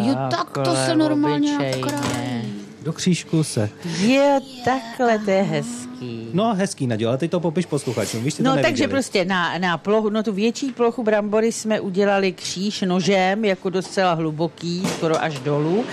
[0.00, 1.86] Jo, tak to se normálně obyčejně.
[1.92, 2.54] nakrájí.
[2.82, 3.70] Do křížku se.
[4.00, 6.28] Jo, takhle, to je hezký.
[6.32, 8.62] No, hezký, Naděl, ale teď to popiš posluchačům, víš, No neviděli.
[8.62, 13.70] takže prostě na, na plochu, no tu větší plochu brambory jsme udělali kříž nožem, jako
[13.70, 15.84] docela hluboký, skoro až dolů.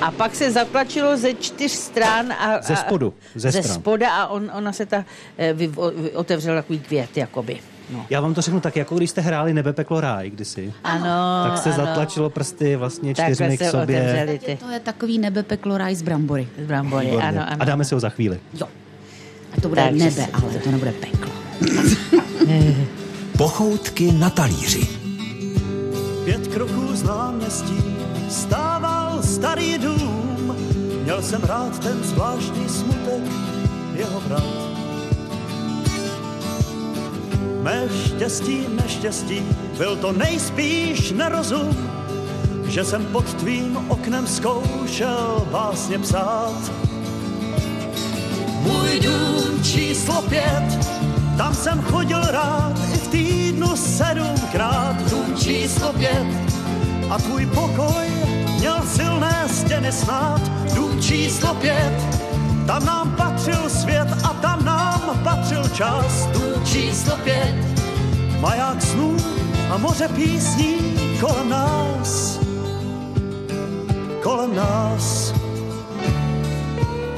[0.00, 2.32] A pak se zatlačilo ze čtyř stran.
[2.32, 3.74] A, Ze spodu, ze ze stran.
[3.80, 5.04] spoda a on, ona se ta,
[5.38, 7.60] eh, vy, vy, otevřel takový květ, jakoby.
[7.92, 8.06] No.
[8.10, 10.72] Já vám to řeknu tak, jako když jste hráli Nebe peklo ráj kdysi.
[10.84, 11.84] Ano, tak se ano.
[11.86, 14.00] zatlačilo prsty vlastně Takhle čtyřmi k se sobě.
[14.02, 16.48] otevřeli ty To je takový nebe peklo ráj z brambory.
[16.62, 17.28] z brambory, Výborně.
[17.28, 17.56] ano, ano.
[17.62, 18.40] A dáme si ho za chvíli.
[18.60, 18.66] Jo.
[19.58, 21.30] A to bude Takže nebe, si- ale to nebude peklo.
[23.38, 24.88] Pochoutky na talíři.
[26.24, 27.96] Pět kroků z náměstí
[28.28, 30.56] stával starý dům.
[31.02, 33.22] Měl jsem rád ten zvláštní smutek
[33.96, 34.69] jeho vrat.
[37.62, 39.42] Mé štěstí, neštěstí,
[39.78, 41.90] byl to nejspíš nerozum,
[42.66, 46.72] že jsem pod tvým oknem zkoušel básně psát.
[48.60, 50.88] Můj dům číslo pět,
[51.36, 55.10] tam jsem chodil rád i v týdnu sedmkrát.
[55.10, 56.26] Dům číslo pět
[57.10, 58.06] a tvůj pokoj
[58.58, 60.40] měl silné stěny snad.
[60.74, 61.92] Dům číslo pět,
[62.66, 64.29] tam nám patřil svět a
[65.14, 66.26] patřil čas.
[66.26, 67.54] Dům číslo pět,
[68.40, 69.16] maják snů
[69.70, 70.74] a moře písní
[71.20, 72.40] kolem nás.
[74.22, 75.34] kolem nás.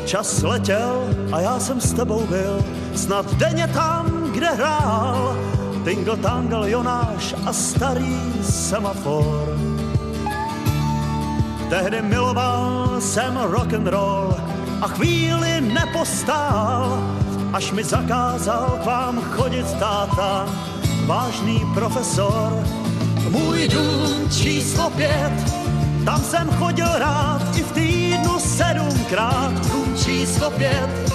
[0.07, 2.64] Čas letěl a já jsem s tebou byl,
[2.95, 5.36] snad denně tam, kde hrál.
[5.84, 9.59] Tingle Tangle, Jonáš a starý semafor.
[11.70, 14.36] Tehdy miloval jsem rock and roll
[14.80, 17.03] a chvíli nepostál,
[17.53, 20.48] až mi zakázal k vám chodit táta,
[21.07, 22.64] vážný profesor.
[23.30, 25.32] Můj dům číslo pět,
[26.05, 29.53] tam jsem chodil rád i v týdnu sedmkrát.
[29.72, 31.12] Dům číslo pět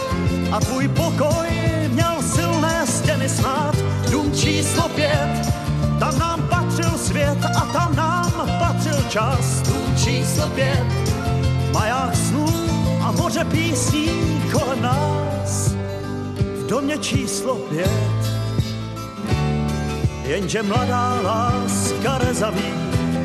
[0.52, 1.48] a tvůj pokoj
[1.90, 3.76] měl silné stěny snad.
[4.12, 5.54] Dům číslo pět,
[6.00, 9.62] tam nám patřil svět a tam nám patřil čas.
[9.62, 10.86] Dům číslo pět,
[11.74, 12.46] maják snů
[13.02, 14.10] a moře písní
[14.52, 15.37] kolem nás.
[16.68, 18.18] Domě číslo pět,
[20.24, 22.74] jenže mladá láska rezaví,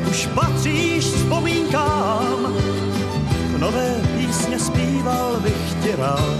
[0.09, 2.53] už patříš vzpomínkám.
[3.57, 6.37] Nové písně zpíval bych ti rád.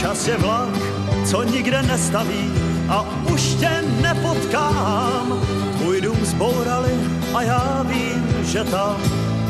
[0.00, 0.78] Čas je vlak,
[1.24, 2.52] co nikde nestaví
[2.88, 5.40] a už tě nepotkám.
[5.84, 6.92] Můj dům zbourali
[7.34, 8.96] a já vím, že tam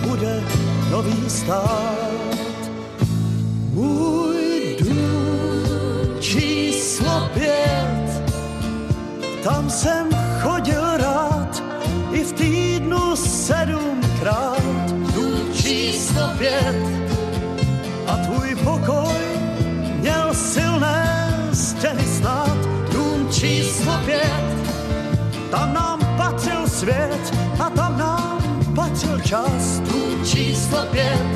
[0.08, 0.42] bude
[0.90, 1.96] nový stát.
[3.72, 4.35] Můj
[6.96, 8.32] číslo pět,
[9.44, 10.08] tam jsem
[10.40, 11.62] chodil rád
[12.12, 14.90] i v týdnu sedmkrát.
[15.14, 16.76] Dům číslo pět
[18.06, 19.14] a tvůj pokoj
[20.00, 22.56] měl silné stěny snad.
[22.92, 24.44] Dům číslo pět,
[25.50, 28.38] tam nám patřil svět a tam nám
[28.74, 29.80] patřil čas.
[29.80, 31.26] Dům číslo pět,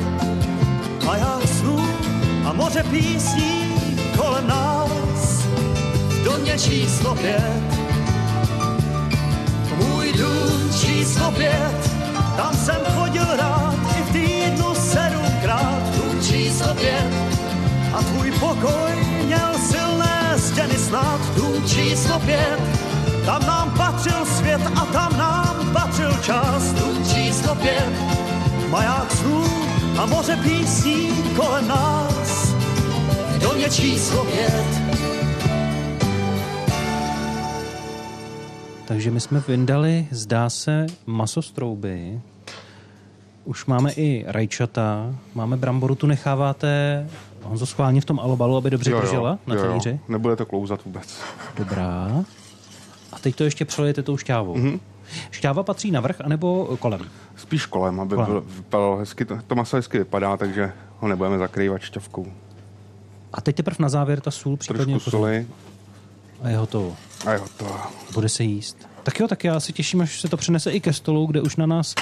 [1.05, 1.79] maják snů
[2.45, 3.73] a moře písní
[4.17, 5.20] kolem nás.
[6.51, 7.63] Domě číslo pět,
[9.77, 11.91] můj dům číslo pět,
[12.37, 15.83] tam jsem chodil rád i v týdnu sedmkrát.
[15.95, 17.13] Dům číslo pět,
[17.93, 18.91] a tvůj pokoj
[19.25, 21.21] měl silné stěny snad.
[21.35, 22.59] Dům číslo pět,
[23.25, 26.63] tam nám patřil svět a tam nám patřil čas.
[26.63, 27.93] Dům číslo pět,
[28.69, 29.45] maják snů
[29.97, 32.53] a moře písní kolem nás.
[33.29, 34.80] V domě číslo pět,
[39.01, 42.21] Takže my jsme vyndali, zdá se, maso z trouby.
[43.45, 47.07] Už máme i rajčata, máme bramboru, tu necháváte
[47.43, 49.67] Honzo schválně v tom alobalu, aby dobře držela na jo, jo.
[49.67, 49.99] talíři.
[50.07, 51.21] Nebude to klouzat vůbec.
[51.57, 52.23] Dobrá.
[53.11, 54.55] A teď to ještě přelijete tou šťávou.
[54.55, 54.79] Mm-hmm.
[55.31, 57.01] Šťáva patří na vrch anebo kolem?
[57.35, 58.31] Spíš kolem, aby Kolem.
[58.31, 59.25] byl, vypadalo hezky.
[59.25, 62.25] To, to maso hezky vypadá, takže ho nebudeme zakrývat šťavkou.
[63.33, 65.47] A teď teprve na závěr ta sůl případně Trošku soli
[66.41, 66.95] a je hotovo.
[67.25, 67.77] a jo, to.
[68.13, 68.90] Bude se jíst.
[69.03, 71.55] Tak jo, tak já se těším, až se to přenese i ke stolu, kde už
[71.55, 71.95] na nás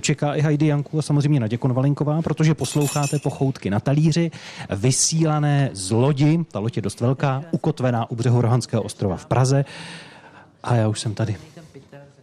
[0.00, 4.30] čeká i Heidi Janku a samozřejmě Naděja Konvalinková, protože posloucháte pochoutky na talíři,
[4.76, 9.64] vysílané z lodi, ta loď je dost velká, ukotvená u břehu Rohanského ostrova v Praze.
[10.62, 11.36] A já už jsem tady.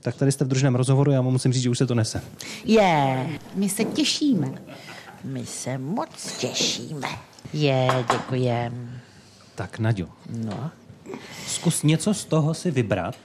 [0.01, 2.21] Tak tady jste v družném rozhovoru, já vám musím říct, že už se to nese.
[2.65, 4.51] Je, My se těšíme.
[5.24, 7.07] my se moc těšíme.
[7.53, 8.91] Je, děkujem.
[9.55, 10.07] Tak, Naďo,
[10.45, 10.71] No.
[11.47, 13.16] Zkus něco z toho si vybrat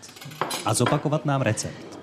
[0.64, 1.98] a zopakovat nám recept.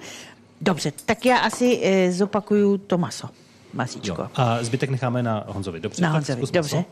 [0.62, 3.30] Dobře, tak já asi e, zopakuju to maso.
[3.74, 4.22] Masíčko.
[4.22, 4.30] Jo.
[4.36, 5.80] A zbytek necháme na Honzovi.
[5.80, 6.76] Dobře, Na Honzovi, dobře.
[6.76, 6.86] maso.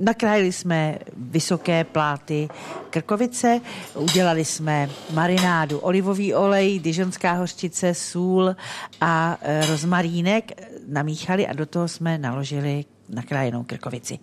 [0.00, 2.48] Nakrájeli jsme vysoké pláty
[2.90, 3.60] krkovice,
[3.94, 8.56] udělali jsme marinádu, olivový olej, dižonská hořčice, sůl
[9.00, 10.52] a e, rozmarínek
[10.88, 14.18] namíchali a do toho jsme naložili nakrájenou krkovici.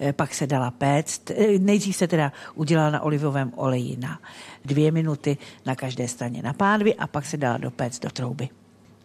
[0.00, 1.30] E, Pak se dala péct.
[1.30, 4.18] E, Nejdřív se teda udělala na olivovém oleji na
[4.64, 5.36] dvě minuty
[5.66, 8.48] na každé straně na pánvi a pak se dala do péct do trouby.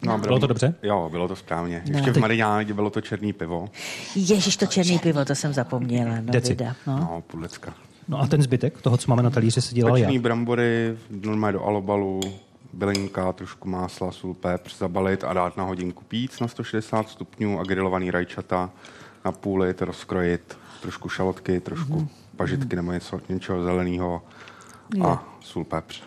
[0.02, 0.74] No, Bylo to dobře?
[0.82, 1.82] Jo, bylo to správně.
[1.90, 1.98] No.
[1.98, 3.68] Ještě v marinádě bylo to černý pivo.
[4.14, 6.14] Ježiš, to černý pivo, to jsem zapomněla.
[6.20, 6.48] No, Deci.
[6.48, 6.98] vida, no.
[6.98, 7.74] No, půdlecka.
[8.08, 10.20] No a ten zbytek toho, co máme na talíři, se dělal jak?
[10.22, 12.20] brambory, normálně do alobalu,
[12.72, 17.64] bylinka, trošku másla, sůl, pepř, zabalit a dát na hodinku pít na 160 stupňů a
[17.64, 18.70] grilovaný rajčata
[19.24, 22.08] na půl litr rozkrojit, trošku šalotky, trošku Mhm.
[22.36, 24.22] pažitky nebo něco, něčeho zeleného
[25.04, 26.02] a sůl, pepř.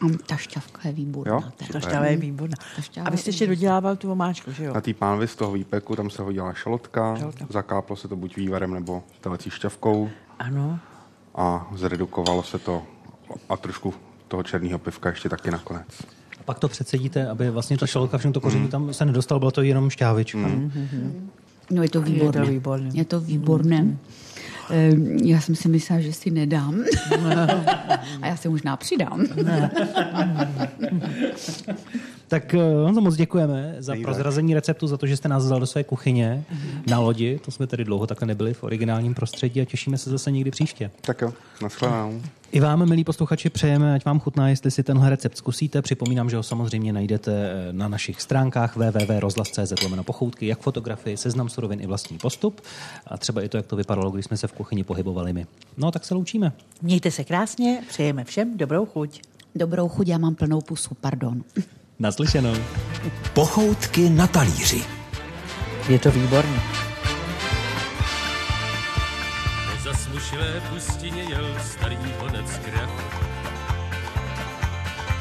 [0.00, 1.32] A ta šťavka je výborná.
[1.34, 1.40] Jo?
[1.56, 1.72] teda.
[1.72, 2.54] Ta šťáva je výborná.
[2.94, 4.74] Ta A vy jste je ještě dodělával tu omáčku, že jo?
[4.74, 7.46] Na té pánvi z toho výpeku tam se hodila šalotka, Šalotka.
[7.50, 10.78] zakáplo se to buď vývarem nebo telecí šťavkou Ano.
[11.34, 12.82] a zredukovalo se to
[13.48, 13.94] a trošku
[14.28, 15.86] toho černého pivka ještě taky nakonec.
[16.40, 19.50] A pak to předsedíte, aby vlastně ta šalotka, všechno to koření tam se nedostalo, bylo
[19.50, 20.38] to jenom šťávička.
[21.72, 22.40] No je to výborné.
[22.40, 22.90] Je to výborné.
[22.94, 23.96] Je to výborné.
[24.70, 24.92] Eh,
[25.22, 26.84] Já jsem si myslela, že si nedám.
[28.22, 29.26] A já si možná přidám.
[32.28, 35.66] Tak eh, Honzo, moc děkujeme za prozrazení receptu, za to, že jste nás vzal do
[35.66, 36.44] své kuchyně
[36.86, 37.40] na lodi.
[37.44, 40.90] To jsme tady dlouho takhle nebyli v originálním prostředí a těšíme se zase někdy příště.
[41.00, 42.20] Tak jo, nashledanou.
[42.52, 45.82] I vám, milí posluchači, přejeme, ať vám chutná, jestli si tenhle recept zkusíte.
[45.82, 51.48] Připomínám, že ho samozřejmě najdete eh, na našich stránkách www.rozhlas.cz lomeno pochoutky, jak fotografii, seznam
[51.48, 52.60] surovin i vlastní postup.
[53.06, 55.46] A třeba i to, jak to vypadalo, když jsme se v kuchyni pohybovali my.
[55.76, 56.52] No, tak se loučíme.
[56.82, 59.22] Mějte se krásně, přejeme všem dobrou chuť.
[59.54, 61.44] Dobrou chuť, já mám plnou pusu, pardon.
[61.98, 62.54] Naslyšenou.
[63.34, 64.84] Pochoutky na talíři.
[65.88, 66.91] Je to výborné.
[70.32, 72.90] Zasmušilé pustině jel starý honec krach.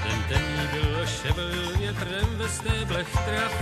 [0.04, 3.54] Ten temný byl ševel větrem ve stéblech trav.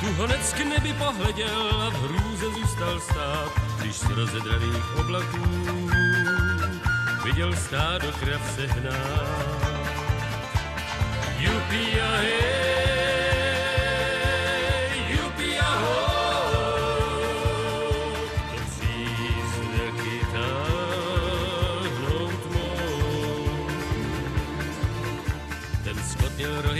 [0.00, 5.68] Tu honec k nebi pohleděl a v hrůze zůstal stát, když z rozedraných oblaků
[7.24, 9.58] viděl stádo krav sehnát.
[11.38, 12.67] Jupi a hej,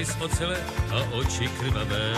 [0.09, 0.56] z ocele
[0.90, 2.12] a oči krvavé.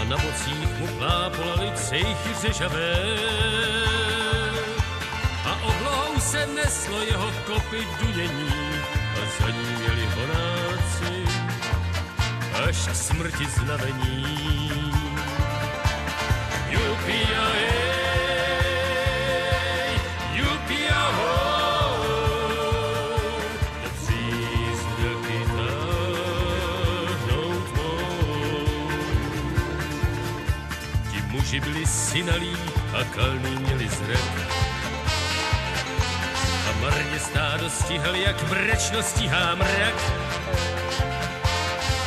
[0.00, 2.94] A na bocích mu plápolaly cejchy řežavé.
[5.44, 8.54] A oblohou se neslo jeho kopy dunění
[9.18, 11.14] a za ním jeli horáci
[12.68, 14.83] až k smrti znavení.
[32.14, 32.56] Byli synalí
[33.00, 34.34] a kalný měli zrak.
[36.68, 39.94] A marně stádo stíhali, jak mrečno stíhá mrak.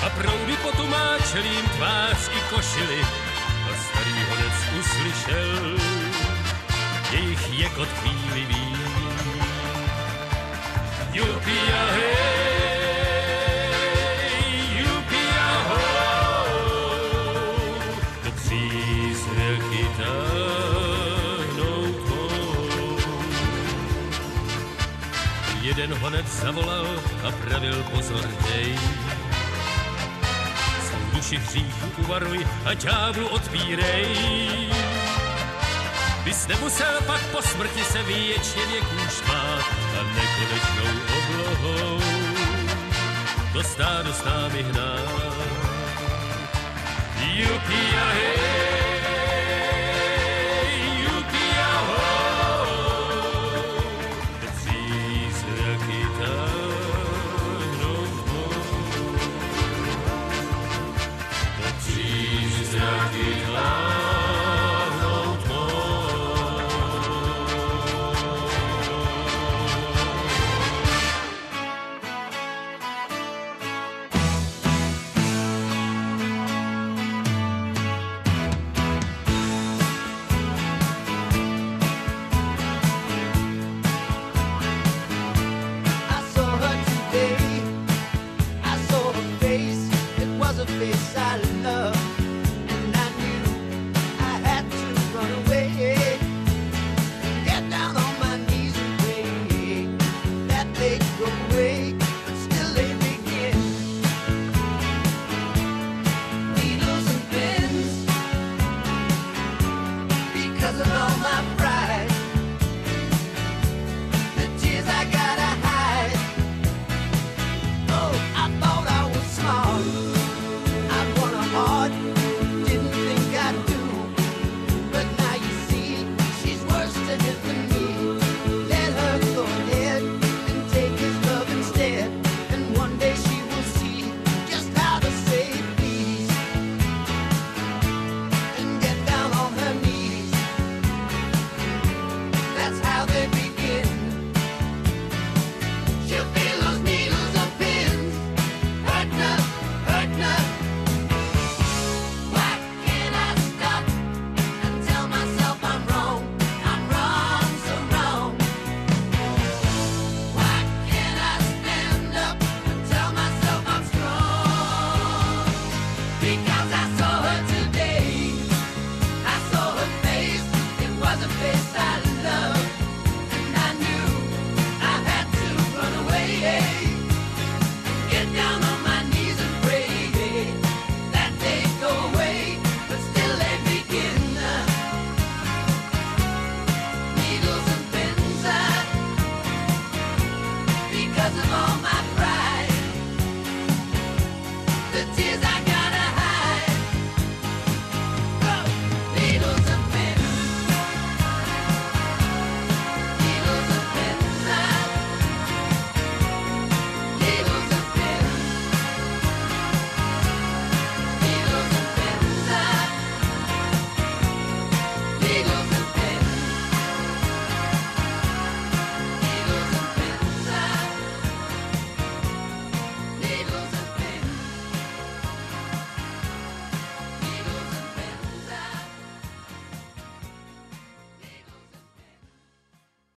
[0.06, 3.02] A proudy potumáčeli jim tvář i košily.
[3.68, 5.78] A starý honec uslyšel
[7.12, 8.78] jejich jekot chvílivý.
[11.14, 12.17] Jupi a hej,
[26.08, 26.88] Honec zavolal
[27.28, 28.80] a pravil pozor dej.
[30.88, 34.16] Svou duši hříchu uvaruj a ďáblu odpírej.
[36.24, 38.96] Bys nemusel pak po smrti se věčně věků
[40.00, 42.00] a nekonečnou oblohou
[43.54, 45.36] to stádo s námi hnát.
[47.20, 47.84] Jupi